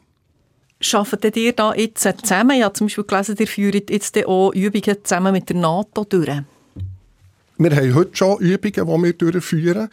Arbeitet 0.93 1.37
ihr 1.37 1.53
da 1.53 1.73
jetzt 1.73 2.03
zusammen? 2.03 2.59
Ja, 2.59 2.71
zum 2.71 2.87
Beispiel 2.87 3.03
gelesen, 3.03 3.35
ihr 3.39 3.47
führt 3.47 3.89
jetzt 3.89 4.25
auch 4.25 4.53
Übungen 4.53 4.97
zusammen 5.03 5.33
mit 5.33 5.49
der 5.49 5.55
NATO 5.55 6.03
durch. 6.03 6.43
Wir 7.57 7.75
haben 7.75 7.95
heute 7.95 8.15
schon 8.15 8.39
Übungen, 8.39 9.03
die 9.03 9.03
wir 9.03 9.13
durchführen. 9.13 9.89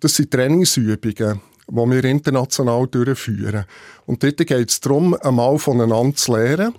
Das 0.00 0.14
sind 0.14 0.30
Trainingsübungen, 0.30 1.40
die 1.68 1.74
wir 1.74 2.04
international 2.04 2.86
durchführen. 2.86 3.64
Und 4.04 4.22
dort 4.22 4.36
geht 4.36 4.70
es 4.70 4.80
darum, 4.80 5.14
einmal 5.14 5.58
voneinander 5.58 6.14
zu 6.14 6.36
lernen. 6.36 6.74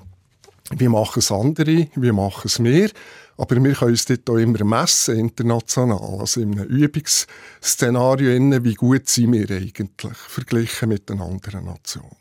Wie 0.76 0.88
machen 0.88 1.20
es 1.20 1.32
andere? 1.32 1.88
Wie 1.96 2.12
machen 2.12 2.44
es 2.46 2.62
wir? 2.64 2.90
Aber 3.38 3.64
wir 3.64 3.74
können 3.74 3.92
uns 3.92 4.06
dort 4.06 4.30
auch 4.30 4.38
immer 4.38 4.64
messen, 4.66 5.18
international. 5.18 6.20
Also 6.20 6.42
in 6.42 6.60
einem 6.60 6.68
Übungsszenario, 6.68 8.64
wie 8.64 8.74
gut 8.74 9.08
sind 9.08 9.34
wir 9.34 9.50
eigentlich, 9.50 10.18
verglichen 10.28 10.90
mit 10.90 11.10
den 11.10 11.22
anderen 11.22 11.66
Nationen. 11.66 12.18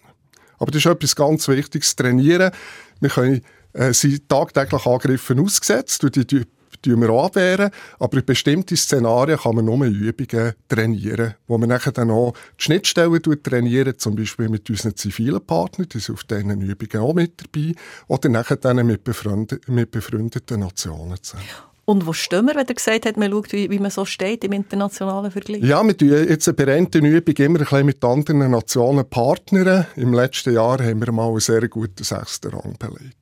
Aber 0.59 0.71
das 0.71 0.85
ist 0.85 0.91
etwas 0.91 1.17
ganz 1.17 1.49
Wichtiges, 1.49 1.97
trainieren. 1.97 2.53
Wir 3.01 3.11
können 3.11 3.43
äh, 3.73 3.93
sind 3.93 4.29
tagtäglich 4.29 4.87
Angriffen 4.87 5.41
ausgesetzt 5.41 6.03
durch 6.03 6.13
die 6.13 6.45
tun 6.83 7.01
wir 7.01 7.11
abwehren, 7.11 7.71
aber 7.99 8.19
in 8.19 8.25
bestimmten 8.25 8.77
Szenarien 8.77 9.39
kann 9.39 9.57
man 9.57 9.65
nur 9.65 9.85
Übungen 9.85 10.53
trainieren, 10.69 11.35
wo 11.47 11.59
man 11.59 11.69
nachher 11.69 11.93
dann 11.93 12.11
auch 12.11 12.35
die 12.59 12.65
Schnittstellen 12.65 13.23
trainieren, 13.43 13.99
zum 13.99 14.17
Beispiel 14.17 14.49
mit 14.49 14.69
unseren 14.71 14.97
zivilen 14.97 15.45
Partnern, 15.45 15.89
die 15.89 15.99
sind 15.99 16.15
auf 16.15 16.25
diesen 16.25 16.61
Übungen 16.61 17.05
auch 17.05 17.15
mit 17.15 17.43
dabei, 17.43 17.75
oder 18.09 18.29
nachher 18.29 18.57
dann 18.57 18.85
mit, 18.87 19.05
befreund 19.05 19.61
mit 19.69 19.91
befreundeten 19.91 20.61
Nationen 20.61 21.17
zusammen. 21.23 21.45
Und 21.87 22.05
wo 22.05 22.13
stehen 22.13 22.47
wir, 22.47 22.57
wenn 22.57 22.67
er 22.67 22.75
gesagt 22.75 23.07
hat, 23.07 23.17
man 23.17 23.31
schaut, 23.31 23.53
wie, 23.53 23.71
wie 23.71 23.79
man 23.79 23.93
so 23.93 24.05
steht 24.05 24.43
im 24.43 24.53
internationalen 24.53 25.31
Vergleich? 25.31 25.63
Ja, 25.63 25.85
wir 25.85 25.97
tun 25.97 26.09
jetzt 26.09 26.57
bei 26.57 26.65
der 26.65 26.81
Übung 26.81 27.35
immer 27.37 27.61
ein 27.61 27.65
bisschen 27.65 27.87
mit 27.87 28.05
anderen 28.05 28.51
Nationen 28.51 29.09
partnern. 29.09 29.87
Im 29.95 30.13
letzten 30.13 30.53
Jahr 30.53 30.83
haben 30.83 31.01
wir 31.01 31.13
mal 31.13 31.29
einen 31.29 31.39
sehr 31.39 31.69
guten 31.69 32.03
sechsten 32.03 32.51
Rang 32.51 32.77
belegt 32.77 33.17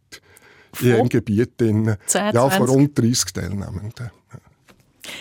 in 0.83 0.95
einem 0.95 1.09
Gebiet 1.09 1.61
in, 1.61 1.97
10, 2.07 2.35
ja, 2.35 2.51
von 2.51 2.69
rund 2.69 2.99
30 2.99 3.33
Teilnehmenden. 3.33 4.11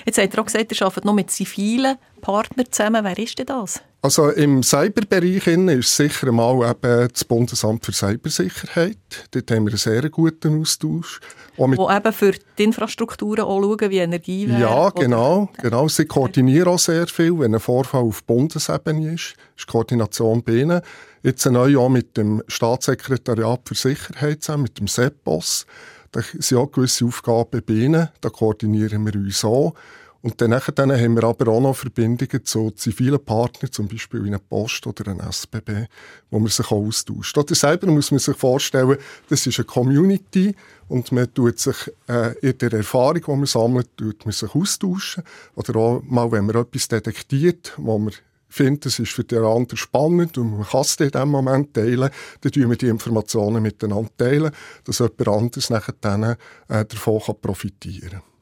Jetzt 0.05 0.17
hat 0.17 0.33
er 0.33 0.41
auch 0.41 0.45
gesagt, 0.45 0.71
ihr 0.71 0.81
arbeitet 0.81 1.05
noch 1.05 1.13
mit 1.13 1.29
zivilen 1.29 1.97
Partnern 2.21 2.67
zusammen. 2.71 3.03
Wer 3.03 3.17
ist 3.17 3.37
denn 3.37 3.45
das? 3.45 3.81
Also 4.05 4.31
im 4.31 4.63
Cyberbereich 4.63 5.47
ist 5.47 5.95
sicher 5.95 6.29
mal 6.33 6.69
eben 6.69 7.07
das 7.07 7.23
Bundesamt 7.23 7.85
für 7.85 7.93
Cybersicherheit. 7.93 8.97
Dort 9.31 9.49
haben 9.49 9.63
wir 9.63 9.71
einen 9.71 9.77
sehr 9.77 10.09
guten 10.09 10.59
Austausch. 10.59 11.21
Wo 11.55 11.89
eben 11.89 12.11
für 12.11 12.33
die 12.57 12.63
Infrastrukturen 12.63 13.45
auch 13.45 13.61
schauen, 13.61 13.89
wie 13.89 13.99
Energie 13.99 14.49
wäre. 14.49 14.59
Ja, 14.59 14.89
genau, 14.89 15.47
genau. 15.61 15.87
Sie 15.87 16.03
koordinieren 16.03 16.67
auch 16.67 16.79
sehr 16.79 17.07
viel. 17.07 17.39
Wenn 17.39 17.53
ein 17.53 17.61
Vorfall 17.61 18.01
auf 18.01 18.25
Bundesebene 18.25 19.13
ist, 19.13 19.35
ist 19.55 19.69
die 19.69 19.71
Koordination 19.71 20.43
bei 20.43 20.55
ihnen. 20.55 20.81
Jetzt 21.21 21.45
neu 21.45 21.77
auch 21.77 21.87
mit 21.87 22.17
dem 22.17 22.43
Staatssekretariat 22.49 23.61
für 23.63 23.75
Sicherheit 23.75 24.43
zusammen, 24.43 24.63
mit 24.63 24.79
dem 24.79 24.87
SEPOS. 24.87 25.65
Da 26.11 26.19
sind 26.39 26.57
auch 26.57 26.69
gewisse 26.69 27.05
Aufgaben 27.05 27.61
bei 27.65 27.73
ihnen. 27.73 28.09
Da 28.19 28.27
koordinieren 28.27 29.05
wir 29.05 29.15
uns 29.15 29.45
auch. 29.45 29.75
Und 30.23 30.39
dann, 30.39 30.53
haben 30.53 31.15
wir 31.15 31.23
aber 31.25 31.51
auch 31.51 31.59
noch 31.59 31.75
Verbindungen 31.75 32.45
zu 32.45 32.71
zivilen 32.71 33.23
Partnern, 33.23 33.73
zum 33.73 33.89
Beispiel 33.89 34.21
in 34.21 34.27
einer 34.27 34.39
Post 34.39 34.87
oder 34.87 35.11
einer 35.11 35.27
SBB, 35.27 35.87
wo 36.31 36.39
man 36.39 36.47
sich 36.47 36.65
auch 36.67 36.87
austauscht. 36.87 37.37
Oder 37.37 37.53
selber 37.53 37.87
muss 37.87 38.09
man 38.09 38.21
sich 38.21 38.37
vorstellen, 38.37 38.97
das 39.27 39.45
ist 39.45 39.59
eine 39.59 39.65
Community 39.65 40.55
und 40.87 41.11
man 41.11 41.33
tut 41.33 41.59
sich 41.59 41.75
äh, 42.07 42.37
in 42.39 42.57
der 42.57 42.71
Erfahrung, 42.71 43.21
die 43.21 43.31
man 43.31 43.45
sammelt, 43.45 43.89
tut 43.97 44.25
man 44.25 44.31
sich 44.31 44.55
austauschen. 44.55 45.23
Oder 45.55 45.75
auch 45.75 46.01
mal, 46.03 46.31
wenn 46.31 46.45
man 46.45 46.55
etwas 46.55 46.87
detektiert, 46.87 47.73
wo 47.75 47.97
man 47.99 48.13
findet, 48.47 48.85
es 48.85 48.99
ist 48.99 49.11
für 49.11 49.25
den 49.25 49.43
anderen 49.43 49.75
spannend 49.75 50.37
und 50.37 50.51
man 50.51 50.65
kann 50.65 50.81
es 50.81 50.95
in 50.95 51.11
diesem 51.11 51.29
Moment 51.29 51.73
teilen, 51.73 52.09
dann 52.39 52.51
teilen 52.53 52.69
wir 52.69 52.77
die 52.77 52.87
Informationen 52.87 53.61
miteinander 53.61 54.09
teilen, 54.17 54.51
dass 54.85 54.99
jemand 54.99 55.27
anderes 55.27 55.69
nachher 55.69 55.95
dann, 55.99 56.23
äh, 56.23 56.85
davon 56.85 57.19
profitieren 57.41 58.21
kann. 58.21 58.32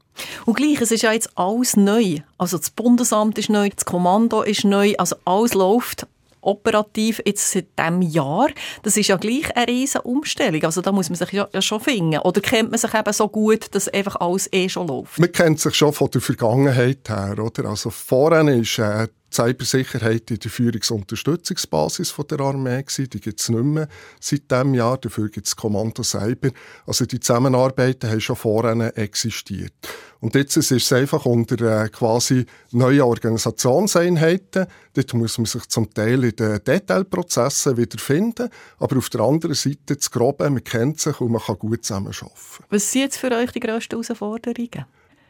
Und 0.45 0.57
gleich, 0.57 0.81
es 0.81 0.91
ist 0.91 1.03
ja 1.03 1.11
jetzt 1.11 1.29
alles 1.35 1.75
neu. 1.77 2.17
Also 2.37 2.57
das 2.57 2.69
Bundesamt 2.69 3.37
ist 3.37 3.49
neu, 3.49 3.69
das 3.69 3.85
Kommando 3.85 4.41
ist 4.41 4.63
neu, 4.63 4.93
also 4.97 5.15
alles 5.25 5.53
läuft 5.53 6.07
operativ 6.41 7.21
jetzt 7.25 7.51
seit 7.51 7.67
diesem 7.77 8.01
Jahr. 8.01 8.49
Das 8.83 8.97
ist 8.97 9.07
ja 9.07 9.17
gleich 9.17 9.55
eine 9.55 9.67
riesige 9.67 10.01
Umstellung. 10.03 10.63
Also 10.63 10.81
da 10.81 10.91
muss 10.91 11.09
man 11.09 11.15
sich 11.15 11.31
ja, 11.31 11.47
schon 11.61 11.79
finden. 11.79 12.19
Oder 12.19 12.41
kennt 12.41 12.71
man 12.71 12.79
sich 12.79 12.93
eben 12.93 13.13
so 13.13 13.27
gut, 13.27 13.73
dass 13.73 13.87
einfach 13.87 14.15
alles 14.17 14.49
eh 14.51 14.67
schon 14.67 14.87
läuft? 14.87 15.19
Man 15.19 15.31
kennt 15.31 15.59
sich 15.59 15.75
schon 15.75 15.93
von 15.93 16.09
der 16.09 16.21
Vergangenheit 16.21 17.07
her, 17.09 17.37
oder? 17.39 17.69
Also 17.69 17.89
vorhin 17.89 18.47
ist 18.47 18.79
äh, 18.79 19.07
die 19.07 19.35
Cybersicherheit 19.35 20.29
in 20.29 20.39
der 20.39 20.51
Führungsunterstützungsbasis 20.51 22.15
der 22.29 22.39
Armee 22.39 22.83
gewesen. 22.83 23.09
Die 23.11 23.21
gibt 23.21 23.39
es 23.39 23.49
nicht 23.49 23.63
mehr 23.63 23.87
seit 24.19 24.51
diesem 24.51 24.73
Jahr. 24.73 24.97
Dafür 24.97 25.29
gibt 25.29 25.47
es 25.47 25.55
Kommando 25.55 26.03
Cyber. 26.03 26.49
Also 26.85 27.05
die 27.05 27.19
Zusammenarbeiten 27.19 28.09
haben 28.09 28.21
schon 28.21 28.35
vorhin 28.35 28.81
existiert. 28.81 29.73
Und 30.21 30.35
jetzt 30.35 30.55
ist 30.55 30.71
es 30.71 30.93
einfach 30.93 31.25
unter 31.25 31.83
äh, 31.83 31.89
quasi 31.89 32.45
neuen 32.71 33.01
Organisationseinheiten. 33.01 34.67
Dort 34.93 35.13
muss 35.15 35.39
man 35.39 35.45
sich 35.45 35.67
zum 35.67 35.91
Teil 35.91 36.23
in 36.23 36.35
den 36.35 36.63
Detailprozessen 36.63 37.75
wiederfinden. 37.75 38.49
Aber 38.77 38.97
auf 38.97 39.09
der 39.09 39.21
anderen 39.21 39.55
Seite 39.55 39.95
das 39.95 40.11
Grobe, 40.11 40.47
man 40.49 40.63
kennt 40.63 40.99
sich 40.99 41.19
und 41.19 41.31
man 41.31 41.41
kann 41.41 41.57
gut 41.57 41.83
zusammenarbeiten. 41.83 42.29
Was 42.69 42.91
sind 42.91 43.01
jetzt 43.01 43.17
für 43.17 43.31
euch 43.31 43.51
die 43.51 43.59
grössten 43.59 43.99
Herausforderungen? 43.99 44.85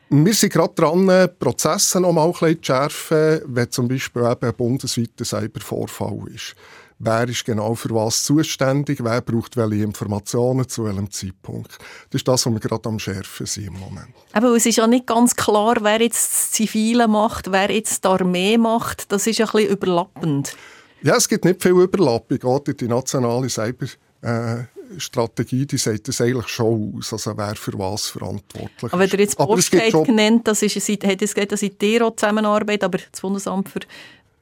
Wir 0.09 0.33
sind 0.33 0.51
gerade 0.51 0.73
dran, 0.75 1.29
Prozesse 1.39 2.01
noch 2.01 2.11
mal 2.11 2.25
ein 2.25 2.33
bisschen 2.33 2.57
zu 2.57 2.65
schärfen, 2.65 3.41
wenn 3.45 3.71
zum 3.71 3.87
Beispiel 3.87 4.23
eben 4.23 4.45
ein 4.45 4.53
bundesweiter 4.53 5.23
Cybervorfall 5.23 6.25
ist. 6.35 6.53
Wer 7.03 7.27
ist 7.29 7.45
genau 7.45 7.73
für 7.73 7.89
was 7.95 8.23
zuständig? 8.23 9.03
Wer 9.03 9.21
braucht 9.21 9.57
welche 9.57 9.83
Informationen 9.83 10.69
zu 10.69 10.85
welchem 10.85 11.09
Zeitpunkt? 11.09 11.79
Das 12.11 12.19
ist 12.19 12.27
das, 12.27 12.45
was 12.45 12.53
wir 12.53 12.59
gerade 12.59 12.87
am 12.87 12.99
schärfen 12.99 13.47
sind 13.47 13.67
im 13.67 13.79
Moment. 13.79 14.13
Aber 14.33 14.49
es 14.55 14.67
ist 14.67 14.75
ja 14.75 14.85
nicht 14.85 15.07
ganz 15.07 15.35
klar, 15.35 15.77
wer 15.81 15.99
jetzt 15.99 16.31
das 16.31 16.51
Zivile 16.51 17.07
macht, 17.07 17.51
wer 17.51 17.71
jetzt 17.71 18.03
die 18.03 18.07
Armee 18.07 18.55
macht. 18.59 19.11
Das 19.11 19.25
ist 19.25 19.41
ein 19.41 19.47
bisschen 19.47 19.71
überlappend. 19.71 20.55
Ja, 21.01 21.15
es 21.15 21.27
gibt 21.27 21.43
nicht 21.43 21.63
viel 21.63 21.71
Überlappung. 21.71 22.37
Gerade 22.37 22.75
die 22.75 22.87
nationale 22.87 23.49
Cyber- 23.49 23.87
äh, 24.21 24.65
Strategie, 24.97 25.65
die 25.65 25.77
sagt 25.77 26.07
das 26.07 26.21
eigentlich 26.21 26.49
schon 26.49 26.93
aus, 26.97 27.13
also 27.13 27.35
wer 27.37 27.55
für 27.55 27.77
was 27.79 28.07
verantwortlich 28.07 28.83
ist. 28.83 28.93
Aber 28.93 28.99
wenn 28.99 29.09
ihr 29.09 29.19
jetzt 29.19 29.37
Postgate 29.37 30.03
genannt, 30.03 30.47
das 30.47 30.61
ist, 30.61 30.75
hat 30.75 31.21
es 31.21 31.33
geht, 31.33 31.51
dass 31.51 31.63
in 31.63 31.77
der 31.79 32.15
zusammenarbeitet, 32.15 32.83
aber 32.83 32.97
das 32.97 33.21
Bundesamt 33.21 33.69
für 33.69 33.79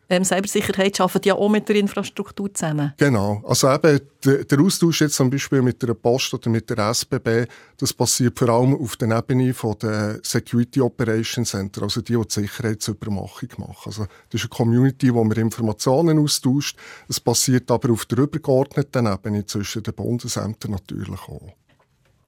ähm, 0.10 0.26
Cybersicherheit 0.26 1.00
arbeitet 1.00 1.28
ja 1.28 1.36
auch 1.36 1.50
mit 1.50 1.70
der 1.70 1.76
Infrastruktur 1.76 2.54
zusammen. 2.54 2.94
Genau. 2.98 3.42
Also 3.46 3.72
eben 3.72 4.00
der, 4.24 4.60
Austausch 4.60 5.02
jetzt 5.02 5.16
zum 5.16 5.30
Beispiel 5.30 5.62
mit 5.62 5.82
der 5.82 5.94
Post 5.94 6.34
oder 6.34 6.50
mit 6.50 6.70
der 6.70 6.90
SBB, 6.90 7.46
das 7.78 7.94
passiert 7.94 8.38
vor 8.38 8.50
allem 8.50 8.76
auf 8.76 8.98
der 8.98 9.18
Ebene 9.18 9.54
von 9.54 9.76
der 9.82 10.20
Security 10.24 10.82
Operation 10.82 11.46
Center, 11.46 11.84
also 11.84 12.02
die, 12.02 12.14
die 12.14 12.20
die 12.20 12.34
Sicherheitsübermachung 12.42 13.50
machen. 13.58 13.84
Also 13.86 14.08
das 14.30 14.42
ist 14.42 14.44
eine 14.44 14.50
Community, 14.50 15.14
wo 15.14 15.24
man 15.24 15.38
Informationen 15.38 16.20
austauscht. 16.20 16.78
Es 17.08 17.20
passiert 17.20 17.70
aber 17.72 17.92
auf 17.92 18.06
der 18.06 18.20
übergeordneten 18.20 19.06
Ebene 19.06 19.46
zwischen 19.46 19.84
den 19.84 19.94
Bundesämtern 19.94 20.72
natürlich 20.72 21.22
auch. 21.28 21.54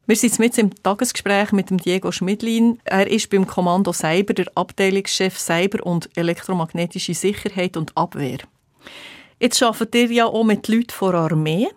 Wir 0.08 0.16
sind 0.16 0.40
jetzt 0.40 0.58
im 0.58 0.72
Tagesgespräch 0.84 1.52
mit 1.52 1.70
dem 1.70 1.78
Diego 1.78 2.12
Schmidlin. 2.12 2.80
Er 2.86 3.10
ist 3.10 3.30
beim 3.30 3.46
Kommando 3.46 3.94
Cyber 3.94 4.34
der 4.34 4.48
Abteilungschef 4.56 5.38
Cyber 5.38 5.86
und 5.86 6.10
elektromagnetische 6.18 7.14
Sicherheit 7.14 7.78
und 7.78 7.96
Abwehr. 7.96 8.40
Jetzt 9.40 9.62
arbeitet 9.62 9.96
ihr 9.96 10.12
ja 10.12 10.26
auch 10.26 10.44
mit 10.44 10.68
Leuten 10.68 10.90
von 10.90 11.12
der 11.12 11.22
Armee 11.22 11.68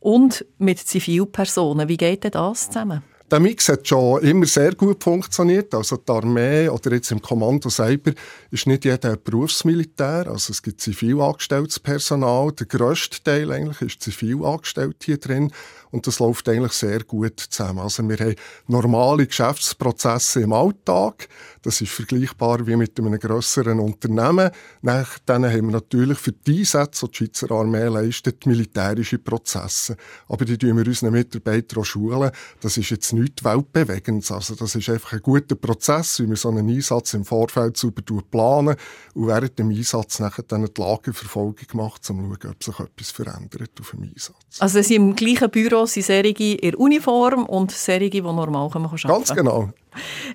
und 0.00 0.46
mit 0.58 0.78
Zivilpersonen. 0.78 1.88
Wie 1.88 1.98
geht 1.98 2.24
denn 2.24 2.30
das 2.30 2.66
zusammen? 2.66 3.02
Der 3.30 3.38
Mix 3.38 3.68
hat 3.68 3.86
schon 3.86 4.20
immer 4.22 4.46
sehr 4.46 4.74
gut 4.74 5.04
funktioniert. 5.04 5.72
Also 5.72 5.96
die 5.96 6.10
Armee 6.10 6.68
oder 6.68 6.92
jetzt 6.92 7.12
im 7.12 7.22
Kommando 7.22 7.68
selber 7.68 8.10
ist 8.50 8.66
nicht 8.66 8.84
jeder 8.84 9.16
Berufsmilitär. 9.16 10.26
Also 10.26 10.50
es 10.50 10.60
gibt 10.60 10.80
zivilangestelltes 10.80 11.78
Personal. 11.78 12.50
Der 12.50 12.66
grösste 12.66 13.22
Teil 13.22 13.52
eigentlich 13.52 13.82
ist 13.82 14.02
zivilangestellt 14.02 14.96
hier 15.04 15.18
drin. 15.18 15.52
Und 15.92 16.06
das 16.06 16.18
läuft 16.18 16.48
eigentlich 16.48 16.72
sehr 16.72 17.04
gut 17.04 17.38
zusammen. 17.38 17.80
Also 17.80 18.08
wir 18.08 18.16
haben 18.16 18.34
normale 18.66 19.26
Geschäftsprozesse 19.26 20.40
im 20.40 20.52
Alltag. 20.52 21.28
Das 21.62 21.80
ist 21.80 21.92
vergleichbar 21.92 22.66
wie 22.66 22.76
mit 22.76 22.98
einem 22.98 23.18
grösseren 23.18 23.80
Unternehmen. 23.80 24.50
Nach 24.82 25.18
dann 25.26 25.44
haben 25.44 25.66
wir 25.66 25.72
natürlich 25.72 26.18
für 26.18 26.32
die 26.32 26.60
Einsätze, 26.60 27.06
die 27.06 27.10
die 27.10 27.16
Schweizer 27.16 27.50
Armee 27.50 27.88
leistet, 27.88 28.46
militärische 28.46 29.18
Prozesse. 29.18 29.96
Aber 30.28 30.44
die 30.44 30.58
tun 30.58 30.76
wir 30.76 30.86
unseren 30.86 31.12
Mitarbeitern 31.12 31.82
auch 31.82 31.84
schulen. 31.84 32.30
Das 32.60 32.76
ist 32.76 32.90
jetzt 32.90 33.12
nichts 33.20 33.44
Weltbewegendes. 33.44 34.32
Also 34.32 34.54
das 34.54 34.74
ist 34.74 34.88
einfach 34.88 35.12
ein 35.12 35.20
guter 35.20 35.54
Prozess, 35.54 36.20
wie 36.20 36.26
man 36.26 36.36
so 36.36 36.48
einen 36.48 36.68
Einsatz 36.68 37.14
im 37.14 37.24
Vorfeld 37.24 37.76
sauber 37.76 38.02
planen 38.30 38.76
und 39.14 39.26
während 39.26 39.58
dem 39.58 39.70
Einsatz 39.70 40.18
nachher 40.18 40.42
dann 40.42 40.64
die 40.64 40.80
Lageverfolgung 40.80 41.66
macht, 41.74 42.08
um 42.10 42.32
zu 42.32 42.38
schauen, 42.40 42.50
ob 42.52 42.64
sich 42.64 42.80
etwas 42.80 43.10
verändert 43.10 43.70
auf 43.80 43.90
dem 43.90 44.02
Einsatz. 44.02 44.60
Also 44.60 44.82
Sie 44.82 44.96
im 44.96 45.14
gleichen 45.14 45.50
Büro 45.50 45.86
sind 45.86 46.06
Serige 46.06 46.54
in 46.54 46.74
Uniform 46.74 47.46
und 47.46 47.70
Serige, 47.70 48.10
die 48.10 48.22
normal 48.22 48.48
arbeiten 48.48 48.88
können. 48.88 49.14
Ganz 49.14 49.34
genau. 49.34 49.70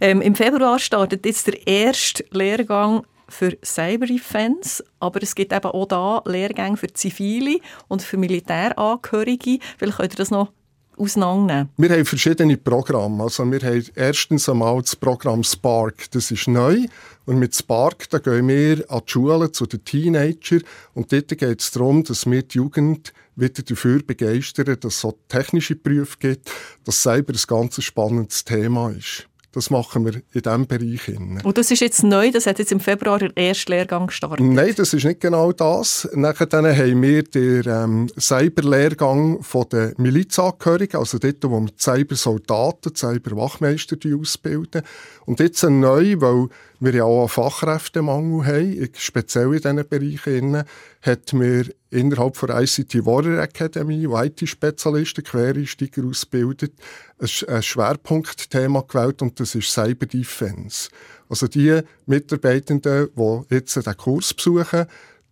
Ähm, 0.02 0.22
Im 0.22 0.36
Februar 0.36 0.80
startet 0.80 1.26
jetzt 1.26 1.48
der 1.48 1.66
erste 1.66 2.26
Lehrgang 2.32 3.06
für 3.28 3.58
Cyber-Defense, 3.64 4.84
aber 5.00 5.24
es 5.24 5.34
gibt 5.36 5.52
eben 5.52 5.66
auch 5.66 5.88
da 5.88 6.22
Lehrgänge 6.26 6.78
für 6.78 6.92
Zivile 6.94 7.60
und 7.88 8.02
für 8.02 8.18
Militärangehörige. 8.18 9.60
Vielleicht 9.78 9.98
könnt 9.98 10.14
ihr 10.14 10.18
das 10.18 10.32
noch 10.32 10.52
auseinandernehmen? 10.98 11.70
Wir 11.78 11.90
haben 11.90 12.06
verschiedene 12.06 12.58
Programme. 12.58 13.24
Also 13.24 13.50
wir 13.50 13.60
haben 13.60 13.86
erstens 13.96 14.50
einmal 14.50 14.82
das 14.82 14.96
Programm 14.96 15.44
Spark, 15.44 16.10
das 16.12 16.32
ist 16.32 16.48
neu. 16.48 16.86
Und 17.26 17.40
mit 17.40 17.56
Spark 17.56 18.10
da 18.10 18.20
gehen 18.20 18.48
wir 18.48 18.90
an 18.90 19.02
die 19.06 19.12
Schulen 19.12 19.52
zu 19.54 19.66
den 19.66 19.84
Teenagern 19.84 20.64
und 20.94 21.12
dort 21.12 21.30
geht 21.30 21.62
es 21.62 21.72
darum, 21.72 22.04
dass 22.04 22.26
wir 22.30 22.44
die 22.44 22.58
Jugend 22.58 23.14
wieder 23.36 23.64
dafür 23.64 24.02
begeistern, 24.04 24.78
dass 24.80 24.96
es 24.96 25.02
so 25.02 25.18
technische 25.28 25.76
Berufe 25.76 26.18
gibt, 26.20 26.52
dass 26.86 27.04
selber 27.04 27.34
ein 27.34 27.40
ganz 27.48 27.82
spannendes 27.84 28.46
Thema 28.46 28.92
ist. 28.92 29.28
Das 29.56 29.70
machen 29.70 30.04
wir 30.04 30.16
in 30.34 30.42
diesem 30.42 30.68
Bereich. 30.68 31.18
Und 31.46 31.58
das 31.58 31.72
ist 31.72 31.80
jetzt 31.80 32.04
neu, 32.04 32.30
das 32.30 32.46
hat 32.46 32.60
jetzt 32.60 32.74
im 32.74 32.82
Februar 32.82 33.20
der 33.20 33.32
erste 33.38 33.72
Lehrgang 33.72 34.08
gestartet? 34.08 34.46
Nein, 34.46 34.74
das 34.76 34.94
ist 34.94 35.06
nicht 35.06 35.22
genau 35.22 35.54
das. 35.54 36.10
Nachher 36.14 36.50
haben 36.52 37.02
wir 37.02 37.24
den 37.24 37.64
ähm, 37.66 38.10
Cyberlehrgang 38.20 39.40
der 39.72 39.94
Milizangehörigen, 39.96 41.00
also 41.00 41.20
dort, 41.20 41.38
wo 41.44 41.62
wir 41.62 41.70
Cybersoldaten, 41.80 42.96
Cyberwachmeister 42.96 43.96
ausbilden. 44.20 44.82
Und 45.26 45.40
jetzt 45.40 45.64
neu, 45.64 46.16
weil 46.20 46.50
wir 46.82 46.94
ja 46.94 47.06
auch 47.06 47.22
einen 47.22 47.30
Fachkräftemangel 47.30 48.46
haben, 48.46 48.90
speziell 48.98 49.54
in 49.54 49.62
diesen 49.62 49.88
Bereichen, 49.88 50.64
hat 51.02 51.32
mir 51.32 51.66
innerhalb 51.96 52.40
der 52.40 52.62
ICT 52.62 53.06
Warrior 53.06 53.42
Academy, 53.42 54.08
wo 54.10 54.22
IT-Spezialisten, 54.22 55.24
Quereinsteiger 55.24 56.06
ausbildet, 56.06 56.74
ein 57.20 57.64
Schwerpunktthema 57.64 58.82
gewählt 58.82 59.22
und 59.22 59.40
das 59.40 59.56
ist 59.56 59.72
Cyber 59.72 60.06
Defense. 60.06 60.90
Also 61.30 61.48
die 61.48 61.80
Mitarbeitenden, 62.06 63.10
die 63.16 63.56
jetzt 63.56 63.76
den 63.76 63.98
Kurs 63.98 64.34
besuchen, 64.34 64.86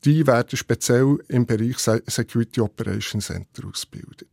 die 0.06 0.26
werden 0.26 0.58
speziell 0.58 1.18
im 1.28 1.46
Bereich 1.46 1.78
Security 1.78 2.62
Operation 2.62 3.22
Center 3.22 3.68
ausgebildet. 3.68 4.28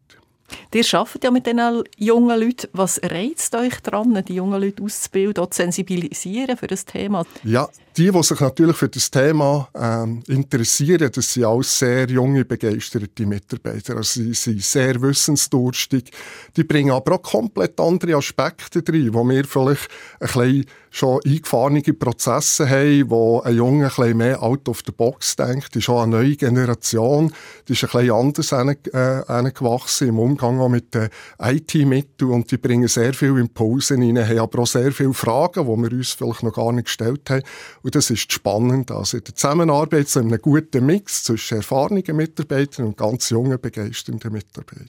Ihr 0.75 0.85
arbeitet 0.95 1.25
ja 1.25 1.31
mit 1.31 1.47
diesen 1.47 1.85
jungen 1.97 2.41
Leuten. 2.41 2.69
Was 2.73 3.01
reizt 3.03 3.55
euch 3.55 3.81
daran, 3.81 4.23
die 4.27 4.35
jungen 4.35 4.61
Leute 4.61 4.83
auszubilden, 4.83 5.45
zu 5.51 5.57
sensibilisieren 5.57 6.57
für 6.57 6.67
das 6.67 6.85
Thema? 6.85 7.25
Ja, 7.45 7.69
die, 8.01 8.11
die 8.11 8.23
sich 8.23 8.41
natürlich 8.41 8.77
für 8.77 8.89
das 8.89 9.11
Thema 9.11 9.69
ähm, 9.75 10.23
interessieren, 10.27 11.11
das 11.15 11.35
sind 11.35 11.45
auch 11.45 11.63
sehr 11.63 12.09
junge, 12.09 12.47
begeisterte 12.47 13.27
Mitarbeiter. 13.27 13.97
Also 13.97 14.23
sie 14.23 14.33
sind 14.33 14.63
sehr 14.63 15.03
wissensdurstig. 15.03 16.11
Die 16.57 16.65
bringen 16.65 16.93
aber 16.93 17.17
auch 17.17 17.23
komplett 17.23 17.79
andere 17.79 18.17
Aspekte 18.17 18.83
rein, 18.89 19.13
wo 19.13 19.23
wir 19.29 19.45
vielleicht 19.45 19.89
ein 20.19 20.27
bisschen 20.27 20.67
schon 20.91 21.21
eingefahrene 21.25 21.83
Prozesse 21.83 22.69
haben, 22.69 23.11
wo 23.11 23.41
ein 23.41 23.55
Junge 23.55 23.85
ein 23.85 23.89
bisschen 23.91 24.17
mehr 24.17 24.43
out 24.43 24.69
of 24.69 24.81
the 24.85 24.93
box 24.93 25.37
denkt. 25.37 25.77
Das 25.77 25.83
ist 25.83 25.89
auch 25.89 26.03
eine 26.03 26.17
neue 26.17 26.37
Generation. 26.37 27.33
Die 27.69 27.75
ist 27.75 27.85
ein 27.85 27.91
bisschen 27.91 28.11
anders 28.11 28.53
herangewachsen 28.53 30.07
äh, 30.07 30.11
im 30.11 30.19
Umgang 30.19 30.59
auch 30.59 30.69
mit 30.69 30.95
den 30.95 31.09
IT-Mitteln 31.39 32.33
und 32.33 32.51
die 32.51 32.57
bringen 32.57 32.89
sehr 32.89 33.15
viele 33.15 33.39
Impulse 33.39 33.95
rein, 33.95 34.19
haben 34.19 34.39
aber 34.39 34.63
auch 34.63 34.67
sehr 34.67 34.91
viele 34.91 35.15
Fragen, 35.15 35.65
die 35.65 35.83
wir 35.83 35.93
uns 35.97 36.13
vielleicht 36.13 36.43
noch 36.43 36.55
gar 36.55 36.73
nicht 36.73 36.87
gestellt 36.87 37.31
haben. 37.31 37.43
Das 37.91 38.11
ist 38.11 38.33
spannend. 38.33 38.91
Also 38.91 39.19
in 39.19 39.25
der 39.25 39.35
Zusammenarbeit 39.35 40.15
in 40.17 40.29
einem 40.29 40.41
guten 40.41 40.87
Mix 40.87 41.25
zwischen 41.25 41.59
erfahrenen 41.59 42.17
Mitarbeitern 42.17 42.87
und 42.87 42.97
ganz 42.97 43.31
jungen, 43.31 43.61
begeisternden 43.61 44.33
Mitarbeitern. 44.33 44.89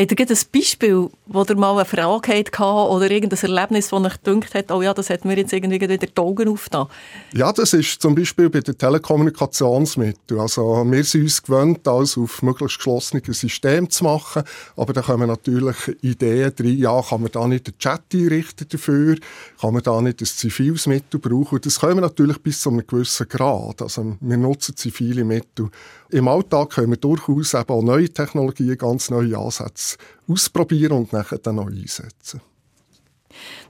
Habt 0.00 0.18
ihr 0.18 0.30
ein 0.30 0.36
Beispiel, 0.50 1.10
wo 1.26 1.44
ihr 1.46 1.56
mal 1.56 1.74
eine 1.74 1.84
Frage 1.84 2.32
hattet 2.32 2.58
oder 2.58 3.10
irgendein 3.10 3.38
Erlebnis, 3.38 3.90
das 3.90 4.02
euch 4.02 4.22
gedacht 4.22 4.54
hat, 4.54 4.70
oh 4.70 4.80
ja, 4.80 4.94
das 4.94 5.10
hat 5.10 5.26
mir 5.26 5.36
jetzt 5.36 5.52
irgendwie 5.52 5.78
wieder 5.78 5.98
die 5.98 6.16
Augen 6.16 6.48
aufgetan? 6.48 6.86
Ja, 7.34 7.52
das 7.52 7.74
ist 7.74 8.00
zum 8.00 8.14
Beispiel 8.14 8.48
bei 8.48 8.60
den 8.60 8.78
Telekommunikationsmitteln. 8.78 10.40
Also 10.40 10.86
wir 10.90 11.04
sind 11.04 11.24
uns 11.24 11.42
gewöhnt, 11.42 11.86
alles 11.86 12.16
auf 12.16 12.40
möglichst 12.40 12.78
geschlossene 12.78 13.22
System 13.26 13.90
zu 13.90 14.04
machen, 14.04 14.42
aber 14.74 14.94
da 14.94 15.02
kommen 15.02 15.28
natürlich 15.28 15.76
Ideen 16.00 16.56
drin, 16.56 16.78
ja, 16.78 17.02
kann 17.02 17.20
man 17.20 17.32
da 17.32 17.46
nicht 17.46 17.66
den 17.66 17.76
Chat 17.78 18.00
einrichten 18.14 18.68
dafür, 18.70 19.16
kann 19.60 19.74
man 19.74 19.82
da 19.82 20.00
nicht 20.00 20.22
ein 20.22 20.24
ziviles 20.24 20.86
Mittel 20.86 21.20
brauchen. 21.20 21.56
Und 21.56 21.66
das 21.66 21.78
können 21.78 21.96
wir 21.96 22.00
natürlich 22.00 22.38
bis 22.38 22.62
zu 22.62 22.70
einem 22.70 22.86
gewissen 22.86 23.28
Grad. 23.28 23.82
Also 23.82 24.16
wir 24.18 24.36
nutzen 24.38 24.74
zivile 24.76 25.24
Mittel. 25.24 25.68
Im 26.12 26.26
Alltag 26.26 26.70
können 26.70 26.90
wir 26.90 26.96
durchaus 26.96 27.54
eben 27.54 27.68
auch 27.68 27.82
neue 27.82 28.08
Technologien, 28.08 28.76
ganz 28.76 29.10
neue 29.10 29.38
Ansätze 29.38 29.96
ausprobieren 30.26 30.92
und 30.92 31.12
dann 31.12 31.54
neu 31.54 31.66
einsetzen. 31.66 32.40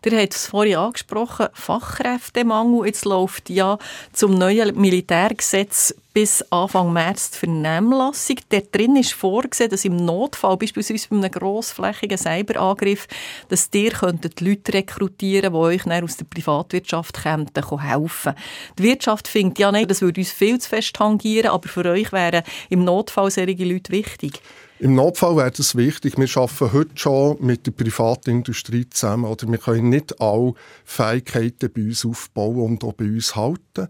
Der 0.04 0.22
hat 0.22 0.35
es 0.35 0.46
vorhin 0.46 0.76
angesprochen, 0.76 1.48
Fachkräftemangel. 1.52 2.87
Jetzt 2.87 3.04
läuft 3.04 3.50
ja 3.50 3.78
zum 4.12 4.35
neuen 4.38 4.78
Militärgesetz 4.80 5.94
bis 6.12 6.42
Anfang 6.50 6.92
März 6.92 7.30
die 7.30 7.38
Vernehmlassung. 7.38 8.37
Der 8.50 8.62
drin 8.62 8.96
ist 8.96 9.12
vorgesehen, 9.12 9.70
dass 9.70 9.85
im 9.85 9.96
Notfall, 9.96 10.56
beispielsweise 10.56 11.09
bei 11.09 11.16
einem 11.16 11.30
grossflächigen 11.30 12.18
Cyberangriff, 12.18 13.06
dass 13.48 13.68
ihr 13.72 13.90
könntet 13.90 14.40
Leute 14.40 14.74
rekrutieren, 14.74 15.52
die 15.52 15.59
euch 15.59 15.83
dann 15.85 16.04
aus 16.04 16.16
der 16.16 16.24
Privatwirtschaft 16.24 17.24
helfen 17.24 17.46
könnten. 17.54 18.35
Die 18.78 18.83
Wirtschaft 18.83 19.28
findet 19.28 19.59
ja 19.59 19.70
nicht, 19.70 19.90
das 19.90 20.00
würde 20.00 20.20
uns 20.20 20.33
viel 20.33 20.59
zu 20.59 20.68
fest 20.68 20.94
tangieren, 20.94 21.50
aber 21.50 21.68
für 21.68 21.85
euch 21.85 22.12
wären 22.12 22.42
im 22.70 22.85
Notfall 22.85 23.30
solche 23.30 23.64
Leute 23.64 23.92
wichtig. 23.92 24.40
Im 24.80 24.94
Notfall 24.94 25.36
wäre 25.36 25.52
es 25.58 25.76
wichtig, 25.76 26.16
wir 26.16 26.26
arbeiten 26.38 26.72
heute 26.72 26.90
schon 26.94 27.36
mit 27.44 27.66
der 27.66 27.72
Privatindustrie 27.72 28.88
zusammen. 28.88 29.26
Oder 29.26 29.46
wir 29.46 29.58
können 29.58 29.90
nicht 29.90 30.18
alle 30.22 30.54
Fähigkeiten 30.86 31.70
bei 31.70 31.82
uns 31.82 32.06
aufbauen 32.06 32.62
und 32.62 32.84
auch 32.84 32.94
bei 32.94 33.04
uns 33.04 33.36
halten. 33.36 33.88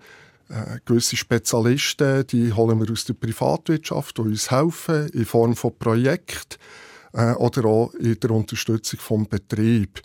Äh, 0.48 0.80
gewisse 0.84 1.16
Spezialisten, 1.16 2.26
die 2.26 2.52
holen 2.52 2.80
wir 2.80 2.90
aus 2.90 3.04
der 3.04 3.14
Privatwirtschaft, 3.14 4.18
die 4.18 4.22
uns 4.22 4.50
helfen 4.50 5.08
in 5.10 5.26
Form 5.26 5.54
von 5.54 5.78
Projekten 5.78 6.58
äh, 7.12 7.34
oder 7.34 7.66
auch 7.66 7.94
in 7.94 8.18
der 8.18 8.32
Unterstützung 8.32 8.98
vom 8.98 9.28
Betrieb. 9.28 10.02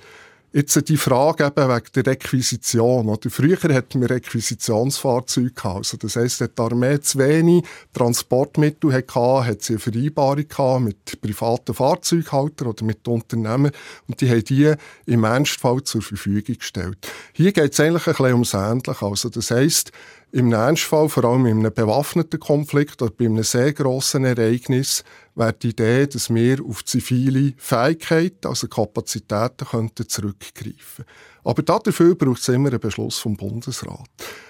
Jetzt 0.58 0.88
die 0.88 0.96
Frage 0.96 1.48
eben 1.48 1.68
wegen 1.68 1.86
der 1.96 2.06
Requisition. 2.06 3.10
Oder? 3.10 3.30
Früher 3.30 3.58
hatten 3.58 4.00
wir 4.00 4.10
Requisitionsfahrzeuge 4.10 5.52
gehabt. 5.52 5.76
Also 5.80 5.98
das 5.98 6.16
heisst, 6.16 6.40
die 6.40 6.62
Armee 6.62 6.98
zu 7.02 7.20
wenig 7.20 7.66
Transportmittel 7.92 8.94
hatte, 8.94 9.48
hat 9.48 9.64
sie 9.64 9.74
eine 9.74 9.80
Vereinbarung 9.80 10.48
gehabt 10.48 10.82
mit 10.82 11.22
privaten 11.22 11.74
Fahrzeughaltern 11.74 12.70
oder 12.70 12.86
mit 12.86 13.06
Unternehmen 13.06 13.72
und 14.08 14.22
die 14.22 14.30
haben 14.30 14.46
die 14.46 14.74
im 15.06 15.26
Ernstfall 15.26 15.84
zur 15.84 16.02
Verfügung 16.02 16.56
gestellt. 16.58 17.00
Hier 17.34 17.52
geht 17.52 17.74
es 17.74 17.80
eigentlich 17.82 18.08
ein 18.08 18.14
bisschen 18.14 18.34
ums 18.34 18.54
Ähnliche. 18.54 19.06
Also 19.06 19.28
das 19.28 19.52
heisst, 19.52 19.92
im 20.32 20.52
Ernstfall, 20.52 21.08
vor 21.08 21.24
allem 21.24 21.46
in 21.46 21.60
einem 21.60 21.74
bewaffneten 21.74 22.40
Konflikt 22.40 23.02
oder 23.02 23.12
bei 23.12 23.26
einem 23.26 23.44
sehr 23.44 23.72
grossen 23.74 24.26
Ereignis, 24.26 25.04
wäre 25.36 25.54
die 25.54 25.70
Idee, 25.70 26.08
dass 26.08 26.34
wir 26.34 26.64
auf 26.66 26.84
zivile 26.84 27.54
Fähigkeiten, 27.58 28.48
also 28.48 28.68
Kapazitäten, 28.68 29.66
könnten 29.66 30.10
zurückgreifen 30.10 31.06
Aber 31.44 31.64
dafür 31.64 32.16
braucht 32.16 32.42
es 32.42 32.50
immer 32.50 32.70
einen 32.70 32.80
Beschluss 32.80 33.20
vom 33.20 33.38
Bundesrat. 33.38 34.10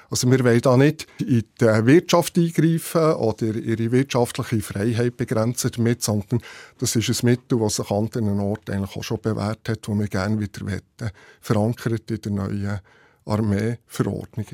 Also 0.10 0.30
wir 0.30 0.44
wollen 0.44 0.62
da 0.62 0.78
nicht 0.78 1.08
in 1.20 1.44
die 1.60 1.86
Wirtschaft 1.86 2.38
eingreifen 2.38 3.14
oder 3.14 3.46
ihre 3.56 3.92
wirtschaftliche 3.92 4.62
Freiheit 4.62 5.18
begrenzen 5.18 5.72
damit, 5.76 6.04
sondern 6.04 6.42
das 6.78 6.96
ist 6.96 7.10
ein 7.10 7.30
Mittel, 7.30 7.60
das 7.60 7.76
sich 7.78 7.90
an 7.90 8.06
anderen 8.06 8.40
Orten 8.40 8.72
eigentlich 8.72 8.96
auch 8.96 9.04
schon 9.04 9.22
bewährt 9.22 9.68
hat, 9.68 9.88
wo 9.88 9.96
wir 9.96 10.08
gerne 10.08 10.40
wieder 10.40 10.66
wetten, 10.66 11.12
verankert 11.42 12.10
in 12.12 12.22
der 12.22 12.32
neuen 12.32 12.80
Armeeverordnung. 13.26 14.46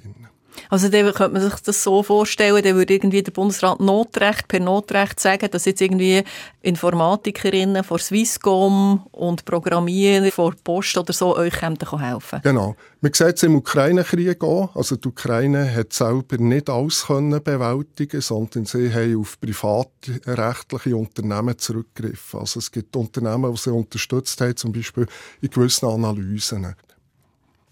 Also 0.69 0.89
dann 0.89 1.13
könnte 1.13 1.33
man 1.33 1.41
sich 1.41 1.59
das 1.61 1.83
so 1.83 2.03
vorstellen, 2.03 2.63
dann 2.63 2.75
würde 2.75 2.93
irgendwie 2.93 3.23
der 3.23 3.31
Bundesrat 3.31 3.79
Notrecht 3.79 4.47
per 4.47 4.59
Notrecht 4.59 5.19
sagen, 5.19 5.49
dass 5.51 5.65
jetzt 5.65 5.81
irgendwie 5.81 6.23
Informatikerinnen 6.61 7.83
von 7.83 7.99
Swisscom 7.99 9.05
und 9.11 9.45
Programmierer 9.45 10.31
von 10.31 10.55
Post 10.63 10.97
oder 10.97 11.13
so 11.13 11.35
euch 11.35 11.61
helfen 11.61 11.87
können. 11.89 12.41
Genau. 12.43 12.75
Man 13.03 13.13
sieht 13.13 13.37
es 13.37 13.43
im 13.43 13.55
Ukraine-Krieg 13.55 14.43
auch. 14.43 14.75
Also 14.75 14.95
die 14.95 15.07
Ukraine 15.07 15.73
hat 15.73 15.91
selber 15.91 16.37
nicht 16.37 16.69
alles 16.69 17.05
können 17.07 17.41
bewältigen 17.43 18.21
sondern 18.21 18.65
sie 18.65 18.93
haben 18.93 19.19
auf 19.19 19.39
privatrechtliche 19.41 20.95
Unternehmen 20.95 21.57
zurückgegriffen. 21.57 22.39
Also 22.39 22.59
es 22.59 22.71
gibt 22.71 22.95
Unternehmen, 22.95 23.51
die 23.51 23.59
sie 23.59 23.73
unterstützt 23.73 24.39
haben, 24.39 24.55
zum 24.55 24.71
Beispiel 24.71 25.07
in 25.41 25.49
gewissen 25.49 25.87
Analysen. 25.87 26.75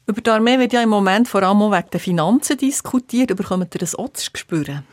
Über 0.09 0.21
die 0.21 0.29
Armee 0.31 0.57
wird 0.57 0.73
ja 0.73 0.81
im 0.81 0.89
Moment 0.89 1.27
vor 1.27 1.43
allem 1.43 1.61
auch 1.61 1.71
wegen 1.71 1.91
der 1.91 1.99
Finanzen 1.99 2.57
diskutiert. 2.57 3.35
Bekommt 3.37 3.75
ihr 3.75 3.79
das 3.79 3.93
auch 3.93 4.11
zu 4.11 4.25
spüren? 4.35 4.83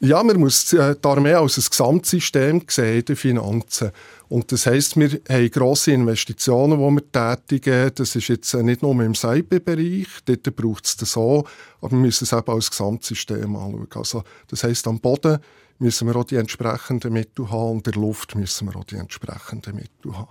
Ja, 0.00 0.22
man 0.22 0.40
muss 0.40 0.72
äh, 0.72 0.96
die 0.96 1.06
Armee 1.06 1.34
als 1.34 1.58
ein 1.58 1.64
Gesamtsystem 1.68 2.62
sehen 2.66 3.04
den 3.04 3.14
Finanzen. 3.14 3.90
Und 4.30 4.50
das 4.50 4.64
heisst, 4.64 4.96
wir 4.96 5.20
haben 5.28 5.50
grosse 5.50 5.92
Investitionen, 5.92 6.78
die 6.78 6.94
wir 6.94 7.12
tätigen. 7.12 7.90
Das 7.94 8.16
ist 8.16 8.28
jetzt 8.28 8.54
äh, 8.54 8.62
nicht 8.62 8.80
nur 8.80 8.98
im 9.02 9.14
Cyberbereich, 9.14 10.06
dort 10.24 10.56
braucht 10.56 10.86
es 10.86 10.96
das 10.96 11.12
so, 11.12 11.44
aber 11.82 11.90
wir 11.90 11.98
müssen 11.98 12.24
es 12.24 12.32
eben 12.32 12.50
als 12.50 12.70
Gesamtsystem 12.70 13.54
anschauen. 13.56 13.88
Also, 13.94 14.24
das 14.48 14.64
heisst, 14.64 14.88
am 14.88 14.98
Boden 14.98 15.40
müssen 15.78 16.08
wir 16.08 16.16
auch 16.16 16.24
die 16.24 16.36
entsprechenden 16.36 17.12
Mittel 17.12 17.50
haben 17.50 17.72
und 17.72 17.86
in 17.86 17.92
der 17.92 18.00
Luft 18.00 18.34
müssen 18.34 18.68
wir 18.68 18.76
auch 18.76 18.84
die 18.84 18.96
entsprechenden 18.96 19.76
Mittel 19.76 20.16
haben. 20.16 20.30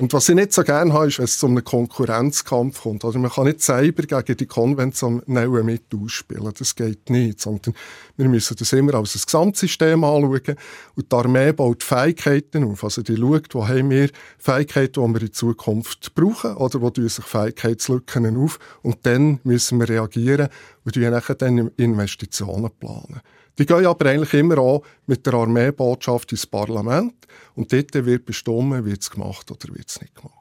Und 0.00 0.12
was 0.12 0.28
ich 0.28 0.34
nicht 0.36 0.52
so 0.52 0.62
gerne 0.62 0.92
habe, 0.92 1.08
ist, 1.08 1.18
wenn 1.18 1.24
es 1.24 1.38
zu 1.38 1.46
einem 1.46 1.64
Konkurrenzkampf 1.64 2.82
kommt. 2.82 3.04
Also 3.04 3.18
man 3.18 3.30
kann 3.30 3.46
nicht 3.46 3.62
selber 3.62 4.02
gegen 4.02 4.36
die 4.36 4.46
konventionellen 4.46 5.66
Mittel 5.66 6.00
ausspielen. 6.00 6.52
Das 6.56 6.76
geht 6.76 7.10
nicht. 7.10 7.40
Sondern 7.40 7.74
wir 8.16 8.28
müssen 8.28 8.56
das 8.56 8.72
immer 8.72 8.94
als 8.94 9.16
ein 9.16 9.22
Gesamtsystem 9.24 10.04
anschauen. 10.04 10.56
Und 10.94 11.12
die 11.12 11.16
Armee 11.16 11.52
baut 11.52 11.82
Fähigkeiten 11.82 12.64
auf. 12.64 12.84
Also 12.84 13.02
die 13.02 13.16
schaut, 13.16 13.54
wo 13.54 13.66
haben 13.66 13.90
wir 13.90 14.10
Fähigkeiten, 14.38 15.04
die 15.04 15.14
wir 15.14 15.22
in 15.26 15.32
Zukunft 15.32 16.14
brauchen 16.14 16.56
oder 16.56 16.80
wo 16.80 16.92
sich 16.94 17.24
Fähigkeitslücken 17.24 18.36
auf. 18.36 18.60
Und 18.82 19.04
dann 19.04 19.40
müssen 19.42 19.80
wir 19.80 19.88
reagieren 19.88 20.48
und 20.84 20.96
dann 20.96 21.70
Investitionen 21.76 22.70
planen. 22.78 23.20
Die 23.58 23.66
gehen 23.66 23.86
aber 23.86 24.10
eigentlich 24.10 24.34
immer 24.34 24.58
auch 24.58 24.82
mit 25.06 25.26
der 25.26 25.34
Armeebotschaft 25.34 26.30
ins 26.32 26.46
Parlament 26.46 27.14
und 27.54 27.72
dort 27.72 27.92
wird 27.94 28.24
bestimmt, 28.24 28.84
wird 28.84 29.02
es 29.02 29.10
gemacht 29.10 29.50
oder 29.50 29.74
wird 29.74 29.88
es 29.88 30.00
nicht 30.00 30.14
gemacht. 30.14 30.38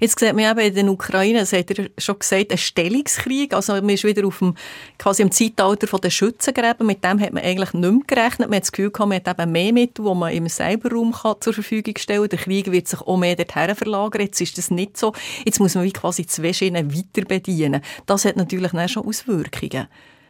Jetzt 0.00 0.18
sieht 0.18 0.34
man 0.34 0.50
eben 0.50 0.76
in 0.76 0.86
der 0.86 0.92
Ukraine, 0.92 1.40
das 1.40 1.52
hat 1.52 1.70
er 1.70 1.88
schon 1.98 2.18
gesagt, 2.18 2.50
ein 2.50 2.58
Stellungskrieg. 2.58 3.54
Also 3.54 3.74
man 3.74 3.90
ist 3.90 4.04
wieder 4.04 4.26
auf 4.26 4.38
dem, 4.38 4.54
quasi 4.98 5.22
im 5.22 5.30
Zeitalter 5.30 5.98
der 5.98 6.10
Schützengräben. 6.10 6.86
Mit 6.86 7.04
dem 7.04 7.20
hat 7.20 7.32
man 7.32 7.42
eigentlich 7.42 7.72
nicht 7.72 7.82
mehr 7.82 8.00
gerechnet. 8.06 8.48
Man 8.48 8.56
hat 8.56 8.64
das 8.64 8.72
Gefühl 8.72 8.90
gehabt, 8.90 9.08
man 9.08 9.20
hat 9.24 9.40
eben 9.40 9.52
mehr 9.52 9.72
Mittel, 9.72 10.04
die 10.04 10.14
man 10.14 10.32
im 10.32 10.48
Cyberraum 10.48 11.12
kann 11.12 11.36
zur 11.40 11.52
Verfügung 11.52 11.94
stellen. 11.96 12.28
Der 12.28 12.38
Krieg 12.38 12.70
wird 12.70 12.88
sich 12.88 13.00
auch 13.00 13.16
mehr 13.16 13.36
dorthin 13.36 13.74
verlagern. 13.74 14.22
Jetzt 14.22 14.40
ist 14.40 14.58
das 14.58 14.70
nicht 14.70 14.96
so. 14.96 15.12
Jetzt 15.44 15.60
muss 15.60 15.74
man 15.74 15.84
wie 15.84 15.92
quasi 15.92 16.26
zwei 16.26 16.52
Schienen 16.52 16.94
weiter 16.94 17.26
bedienen. 17.26 17.82
Das 18.06 18.24
hat 18.24 18.36
natürlich 18.36 18.72
dann 18.72 18.88
schon 18.88 19.06
Auswirkungen. 19.06 19.86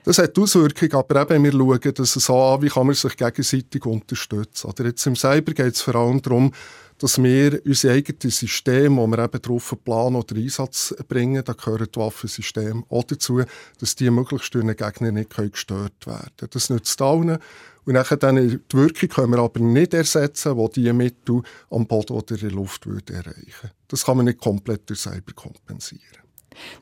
Das 0.09 0.17
hat 0.17 0.39
Auswirkungen, 0.39 0.95
aber 0.95 1.31
eben 1.31 1.45
wir 1.45 1.53
schauen 1.53 1.95
das 1.95 2.15
so 2.15 2.35
an, 2.35 2.63
wie 2.63 2.71
kann 2.71 2.87
man 2.87 2.95
sich 2.95 3.15
gegenseitig 3.15 3.85
unterstützen. 3.85 4.69
Oder 4.69 4.87
jetzt 4.87 5.07
im 5.07 5.15
Cyber 5.15 5.53
geht 5.53 5.75
es 5.75 5.83
vor 5.83 5.97
allem 5.97 6.23
darum, 6.23 6.51
dass 6.97 7.23
wir 7.23 7.61
unser 7.67 7.91
eigenes 7.91 8.39
System, 8.39 8.97
das 8.97 9.07
wir 9.07 9.19
eben 9.19 9.43
drauf 9.43 9.77
planen 9.85 10.17
oder 10.17 10.35
Einsatz 10.35 10.95
bringen, 11.09 11.45
da 11.45 11.53
gehören 11.53 11.89
die 11.95 12.01
Waffensysteme 12.01 12.85
auch 12.89 13.05
dazu, 13.05 13.43
dass 13.81 13.97
die 13.97 14.09
möglichst 14.09 14.55
durch 14.55 14.65
einen 14.65 14.77
Gegner 14.77 15.13
nicht 15.13 15.37
gestört 15.37 16.07
werden 16.07 16.31
können. 16.39 16.51
Das 16.53 16.71
nützt 16.71 17.03
allen. 17.03 17.37
Und 17.85 17.93
nachher 17.93 18.17
dann 18.17 18.37
die 18.37 18.59
Wirkung 18.73 19.11
können 19.11 19.33
wir 19.33 19.41
aber 19.41 19.61
nicht 19.61 19.93
ersetzen, 19.93 20.57
die 20.57 20.73
diese 20.73 20.95
Mittel 20.95 21.43
am 21.71 21.87
Boden 21.87 22.15
oder 22.15 22.35
in 22.35 22.41
der 22.41 22.53
Luft 22.53 22.87
erreichen. 22.87 23.73
Das 23.89 24.07
kann 24.07 24.17
man 24.17 24.25
nicht 24.25 24.41
komplett 24.41 24.89
durch 24.89 25.01
Cyber 25.01 25.35
kompensieren. 25.35 26.28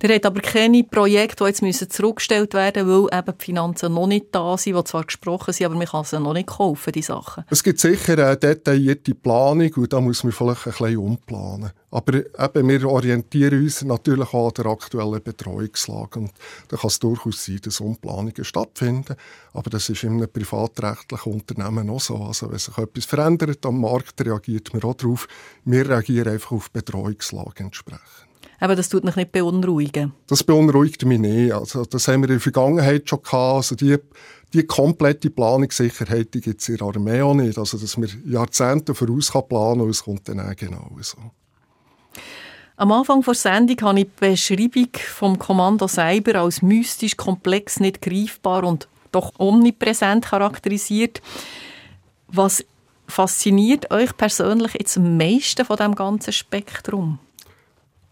Der 0.02 0.14
hat 0.14 0.26
aber 0.26 0.40
keine 0.40 0.84
Projekte, 0.84 1.44
die 1.44 1.48
jetzt 1.48 1.62
müssen 1.62 1.90
zurückgestellt 1.90 2.54
werden 2.54 2.86
müssen, 2.86 3.08
weil 3.10 3.18
eben 3.18 3.38
die 3.38 3.44
Finanzen 3.44 3.94
noch 3.94 4.06
nicht 4.06 4.26
da 4.32 4.56
sind, 4.56 4.76
die 4.76 4.84
zwar 4.84 5.04
gesprochen 5.04 5.52
sind, 5.52 5.66
aber 5.66 5.76
man 5.76 5.86
kann 5.86 6.04
sie 6.04 6.20
noch 6.20 6.32
nicht 6.32 6.48
kaufen, 6.48 6.92
die 6.92 7.02
Sachen. 7.02 7.44
Es 7.50 7.62
gibt 7.62 7.80
sicher 7.80 8.12
eine 8.14 8.36
detaillierte 8.36 9.14
Planung 9.14 9.72
und 9.74 9.92
da 9.92 10.00
muss 10.00 10.24
man 10.24 10.32
vielleicht 10.32 10.66
ein 10.66 10.72
bisschen 10.72 10.98
umplanen. 10.98 11.70
Aber 11.90 12.14
eben, 12.14 12.68
wir 12.68 12.88
orientieren 12.88 13.62
uns 13.62 13.82
natürlich 13.82 14.34
auch 14.34 14.48
an 14.48 14.54
der 14.54 14.66
aktuellen 14.66 15.22
Betreuungslage 15.22 16.18
und 16.18 16.32
da 16.68 16.76
kann 16.76 16.88
es 16.88 16.98
durchaus 16.98 17.44
sein, 17.44 17.60
dass 17.62 17.80
Umplanungen 17.80 18.44
stattfinden, 18.44 19.16
aber 19.54 19.70
das 19.70 19.88
ist 19.88 20.02
in 20.02 20.14
einem 20.14 20.30
privatrechtlichen 20.30 21.32
Unternehmen 21.32 21.88
auch 21.88 22.00
so. 22.00 22.16
Also 22.16 22.50
wenn 22.50 22.58
sich 22.58 22.76
etwas 22.76 23.04
verändert 23.06 23.64
am 23.64 23.80
Markt, 23.80 24.20
reagiert 24.20 24.74
man 24.74 24.82
auch 24.82 24.94
darauf. 24.94 25.26
Wir 25.64 25.88
reagieren 25.88 26.34
einfach 26.34 26.52
auf 26.52 26.68
die 26.68 26.80
Betreuungslage 26.80 27.64
entsprechend. 27.64 28.25
Aber 28.58 28.74
das 28.74 28.88
tut 28.88 29.04
mich 29.04 29.16
nicht 29.16 29.32
beunruhigen. 29.32 30.12
Das 30.26 30.42
beunruhigt 30.42 31.04
mich 31.04 31.18
nicht. 31.18 31.52
Also, 31.52 31.84
das 31.84 32.08
haben 32.08 32.22
wir 32.22 32.28
in 32.28 32.36
der 32.36 32.40
Vergangenheit 32.40 33.08
schon 33.08 33.22
gehabt. 33.22 33.56
Also 33.56 33.74
die, 33.74 33.96
die 34.52 34.64
komplette 34.64 35.30
Planungssicherheit 35.30 36.32
gibt 36.32 36.60
es 36.60 36.68
in 36.68 36.78
der 36.78 36.86
Armee 36.86 37.22
auch 37.22 37.34
nicht. 37.34 37.58
Also, 37.58 37.78
dass 37.78 37.96
man 37.96 38.08
Jahrzehnte 38.24 38.94
voraus 38.94 39.32
kann 39.32 39.48
planen 39.48 39.82
und 39.82 39.90
es 39.90 40.04
kommt 40.04 40.28
dann 40.28 40.40
auch 40.40 40.56
genau 40.56 40.90
so. 41.00 41.18
Am 42.78 42.92
Anfang 42.92 43.22
der 43.22 43.34
Sendung 43.34 43.80
habe 43.82 44.00
ich 44.00 44.06
die 44.06 44.30
Beschreibung 44.30 44.90
vom 44.94 45.38
Kommando 45.38 45.88
Cyber 45.88 46.40
als 46.40 46.60
mystisch, 46.60 47.16
komplex, 47.16 47.80
nicht 47.80 48.02
greifbar 48.02 48.64
und 48.64 48.86
doch 49.12 49.32
omnipräsent 49.38 50.26
charakterisiert. 50.26 51.22
Was 52.28 52.64
fasziniert 53.08 53.90
euch 53.90 54.14
persönlich 54.16 54.74
jetzt 54.74 54.98
am 54.98 55.16
meisten 55.16 55.64
von 55.64 55.76
dem 55.76 55.94
ganzen 55.94 56.32
Spektrum? 56.32 57.18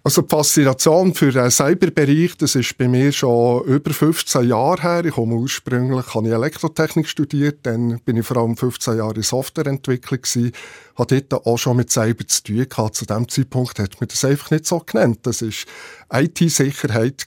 Also 0.07 0.21
die 0.21 0.29
Faszination 0.29 1.15
für 1.15 1.33
den 1.33 1.51
Cyberbereich, 1.51 2.37
das 2.37 2.57
ist 2.57 2.77
bei 2.77 2.89
mir 2.89 3.11
schon 3.11 3.65
über 3.65 3.91
15 3.91 4.51
Jahre 4.51 4.83
her. 4.83 5.05
Ich 5.07 5.15
komme 5.15 5.35
ursprünglich, 5.35 6.15
habe 6.15 6.27
ich 6.27 6.35
Elektrotechnik 6.35 7.09
studiert, 7.09 7.61
dann 7.63 8.01
bin 8.01 8.19
ich 8.19 8.27
vor 8.27 8.37
allem 8.37 8.55
15 8.55 8.99
Jahre 8.99 9.15
in 9.15 9.23
Softwareentwicklung 9.23 10.21
gewesen, 10.21 10.53
habe 10.99 11.23
dort 11.23 11.47
auch 11.47 11.57
schon 11.57 11.79
mit 11.79 11.91
Cyber 11.91 12.27
zu 12.27 12.43
tun 12.43 12.69
gehabt. 12.69 12.97
Zu 12.97 13.07
dem 13.07 13.27
Zeitpunkt 13.31 13.79
hat 13.79 13.99
man 13.99 14.09
das 14.09 14.23
einfach 14.27 14.51
nicht 14.51 14.67
so 14.67 14.79
genannt. 14.81 15.21
Das 15.23 15.41
ist 15.41 15.65
IT-Sicherheit 16.13 17.25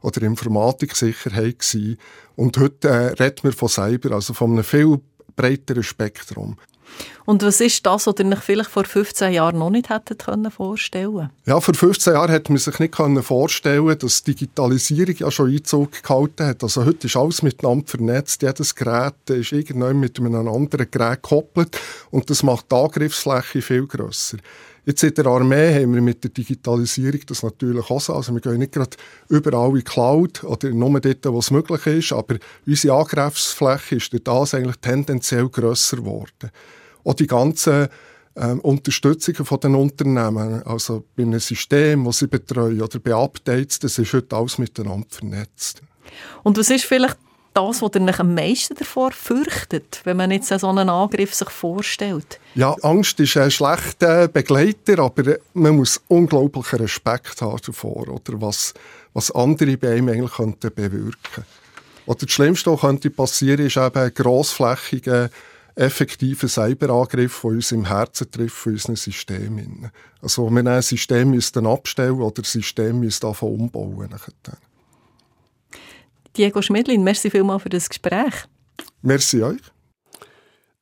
oder 0.00 0.22
Informatik-Sicherheit 0.22 1.76
Und 2.36 2.56
heute 2.56 2.88
äh, 2.88 3.06
redet 3.22 3.44
man 3.44 3.52
von 3.52 3.68
Cyber, 3.68 4.12
also 4.12 4.32
von 4.32 4.52
einem 4.52 4.64
viel 4.64 4.98
breiteren 5.36 5.82
Spektrum. 5.82 6.56
Und 7.28 7.42
was 7.42 7.60
ist 7.60 7.84
das, 7.84 8.06
was 8.06 8.14
ihr 8.18 8.26
euch 8.26 8.38
vielleicht 8.38 8.70
vor 8.70 8.84
15 8.84 9.34
Jahren 9.34 9.58
noch 9.58 9.68
nicht 9.68 9.90
hättet 9.90 10.24
vorstellen 10.50 11.30
Ja, 11.44 11.60
vor 11.60 11.74
15 11.74 12.14
Jahren 12.14 12.30
hätte 12.30 12.52
man 12.52 12.58
sich 12.58 12.78
nicht 12.78 12.96
vorstellen 12.96 13.98
dass 13.98 14.24
Digitalisierung 14.24 15.14
ja 15.14 15.30
schon 15.30 15.50
Einzug 15.50 16.02
gehalten 16.02 16.46
hat. 16.46 16.62
Also 16.62 16.86
heute 16.86 17.06
ist 17.06 17.16
alles 17.16 17.42
miteinander 17.42 17.86
vernetzt. 17.86 18.40
Jedes 18.40 18.74
Gerät 18.74 19.28
ist 19.28 19.52
irgendwann 19.52 20.00
mit 20.00 20.18
einem 20.18 20.48
anderen 20.48 20.90
Gerät 20.90 21.22
gekoppelt 21.22 21.78
und 22.10 22.30
das 22.30 22.42
macht 22.42 22.72
die 22.72 22.76
Angriffsfläche 22.76 23.60
viel 23.60 23.86
grösser. 23.86 24.38
Jetzt 24.88 25.02
in 25.02 25.12
der 25.12 25.26
Armee 25.26 25.74
haben 25.74 25.92
wir 25.92 26.00
mit 26.00 26.24
der 26.24 26.30
Digitalisierung 26.30 27.20
das 27.26 27.42
natürlich 27.42 27.90
auch 27.90 28.00
so. 28.00 28.14
Also 28.14 28.32
wir 28.32 28.40
gehen 28.40 28.56
nicht 28.56 28.72
gerade 28.72 28.96
überall 29.28 29.68
in 29.68 29.74
die 29.74 29.82
Cloud 29.82 30.44
oder 30.44 30.70
nur 30.70 30.98
dort, 30.98 31.26
wo 31.26 31.40
es 31.40 31.50
möglich 31.50 31.86
ist, 31.86 32.12
aber 32.14 32.36
unsere 32.66 32.96
Angriffsfläche 32.96 33.96
ist 33.96 34.14
durch 34.14 34.24
das 34.24 34.54
eigentlich 34.54 34.76
tendenziell 34.80 35.50
grösser 35.50 35.98
geworden. 35.98 36.50
Auch 37.08 37.14
die 37.14 37.26
ganzen 37.26 37.88
ähm, 38.36 38.60
Unterstützungen 38.60 39.46
von 39.46 39.60
den 39.60 39.74
Unternehmen, 39.74 40.62
also 40.64 41.04
bei 41.16 41.22
einem 41.22 41.40
System, 41.40 42.04
das 42.04 42.18
sie 42.18 42.26
betreuen 42.26 42.82
oder 42.82 42.98
bei 42.98 43.14
Updates, 43.14 43.78
das 43.78 43.98
ist 43.98 44.12
heute 44.12 44.36
alles 44.36 44.58
miteinander 44.58 45.06
vernetzt. 45.08 45.80
Und 46.42 46.58
was 46.58 46.68
ist 46.68 46.84
vielleicht 46.84 47.16
das, 47.54 47.80
was 47.80 47.90
ihr 47.94 48.20
am 48.20 48.34
meisten 48.34 48.74
davor 48.74 49.10
fürchtet, 49.12 50.02
wenn 50.04 50.18
man 50.18 50.30
jetzt 50.30 50.48
so 50.48 50.68
einen 50.68 50.90
Angriff 50.90 51.34
sich 51.34 51.48
vorstellt? 51.48 52.38
Ja, 52.54 52.76
Angst 52.82 53.18
ist 53.20 53.38
ein 53.38 53.50
schlechter 53.50 54.28
Begleiter, 54.28 54.98
aber 54.98 55.38
man 55.54 55.76
muss 55.76 56.00
unglaublichen 56.08 56.80
Respekt 56.80 57.40
haben 57.40 57.58
davor, 57.64 58.06
oder 58.08 58.40
was, 58.40 58.74
was 59.14 59.30
andere 59.30 59.78
bei 59.78 59.92
einem 59.92 60.10
eigentlich 60.10 60.32
könnten 60.32 60.72
bewirken 60.74 61.44
Oder 62.04 62.18
das 62.20 62.30
Schlimmste, 62.30 62.70
was 62.70 62.82
könnte 62.82 63.08
passieren, 63.08 63.66
ist 63.66 63.78
eben 63.78 63.96
ein 63.98 64.12
grossflächiger 64.14 65.30
effektiven 65.78 66.48
Cyberangriff, 66.48 67.40
der 67.42 67.50
uns 67.50 67.72
im 67.72 67.86
Herzen 67.86 68.30
trifft 68.30 68.56
von 68.56 68.72
unseren 68.72 68.96
Systemen. 68.96 69.90
Also 70.20 70.50
wir 70.50 70.66
ein 70.66 70.82
System 70.82 71.30
müssten 71.30 71.66
abstellen 71.66 72.20
oder 72.20 72.42
das 72.42 72.52
System 72.52 73.00
müssten 73.00 73.26
umbauen. 73.26 74.14
Diego 76.36 76.62
Schmidlin, 76.62 77.02
merci 77.02 77.30
vielmals 77.30 77.62
für 77.62 77.68
das 77.68 77.88
Gespräch. 77.88 78.34
Merci 79.02 79.42
euch. 79.42 79.60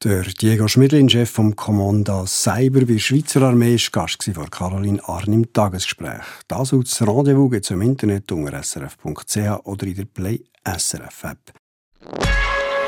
Der 0.05 0.23
Diego 0.23 0.69
Schmidlin, 0.69 1.09
Chef 1.09 1.31
vom 1.31 1.57
Kommando 1.57 2.27
Cyber 2.27 2.81
bei 2.81 2.93
der 2.93 2.99
Schweizer 2.99 3.43
Armee, 3.43 3.77
war 3.77 4.03
Gast 4.03 4.23
von 4.23 4.51
Caroline 4.51 5.01
Arn 5.09 5.33
im 5.33 5.51
Tagesgespräch. 5.53 6.25
Das 6.49 6.73
als 6.73 7.01
Rendezvous 7.01 7.51
gibt 7.51 7.65
es 7.65 7.71
im 7.71 7.81
Internet 7.81 8.31
unter 8.31 8.63
srf.ch 8.63 9.37
oder 9.65 9.87
in 9.87 9.95
der 9.95 10.05
Play 10.05 10.45
SRF 10.65 11.25
App. 11.25 12.46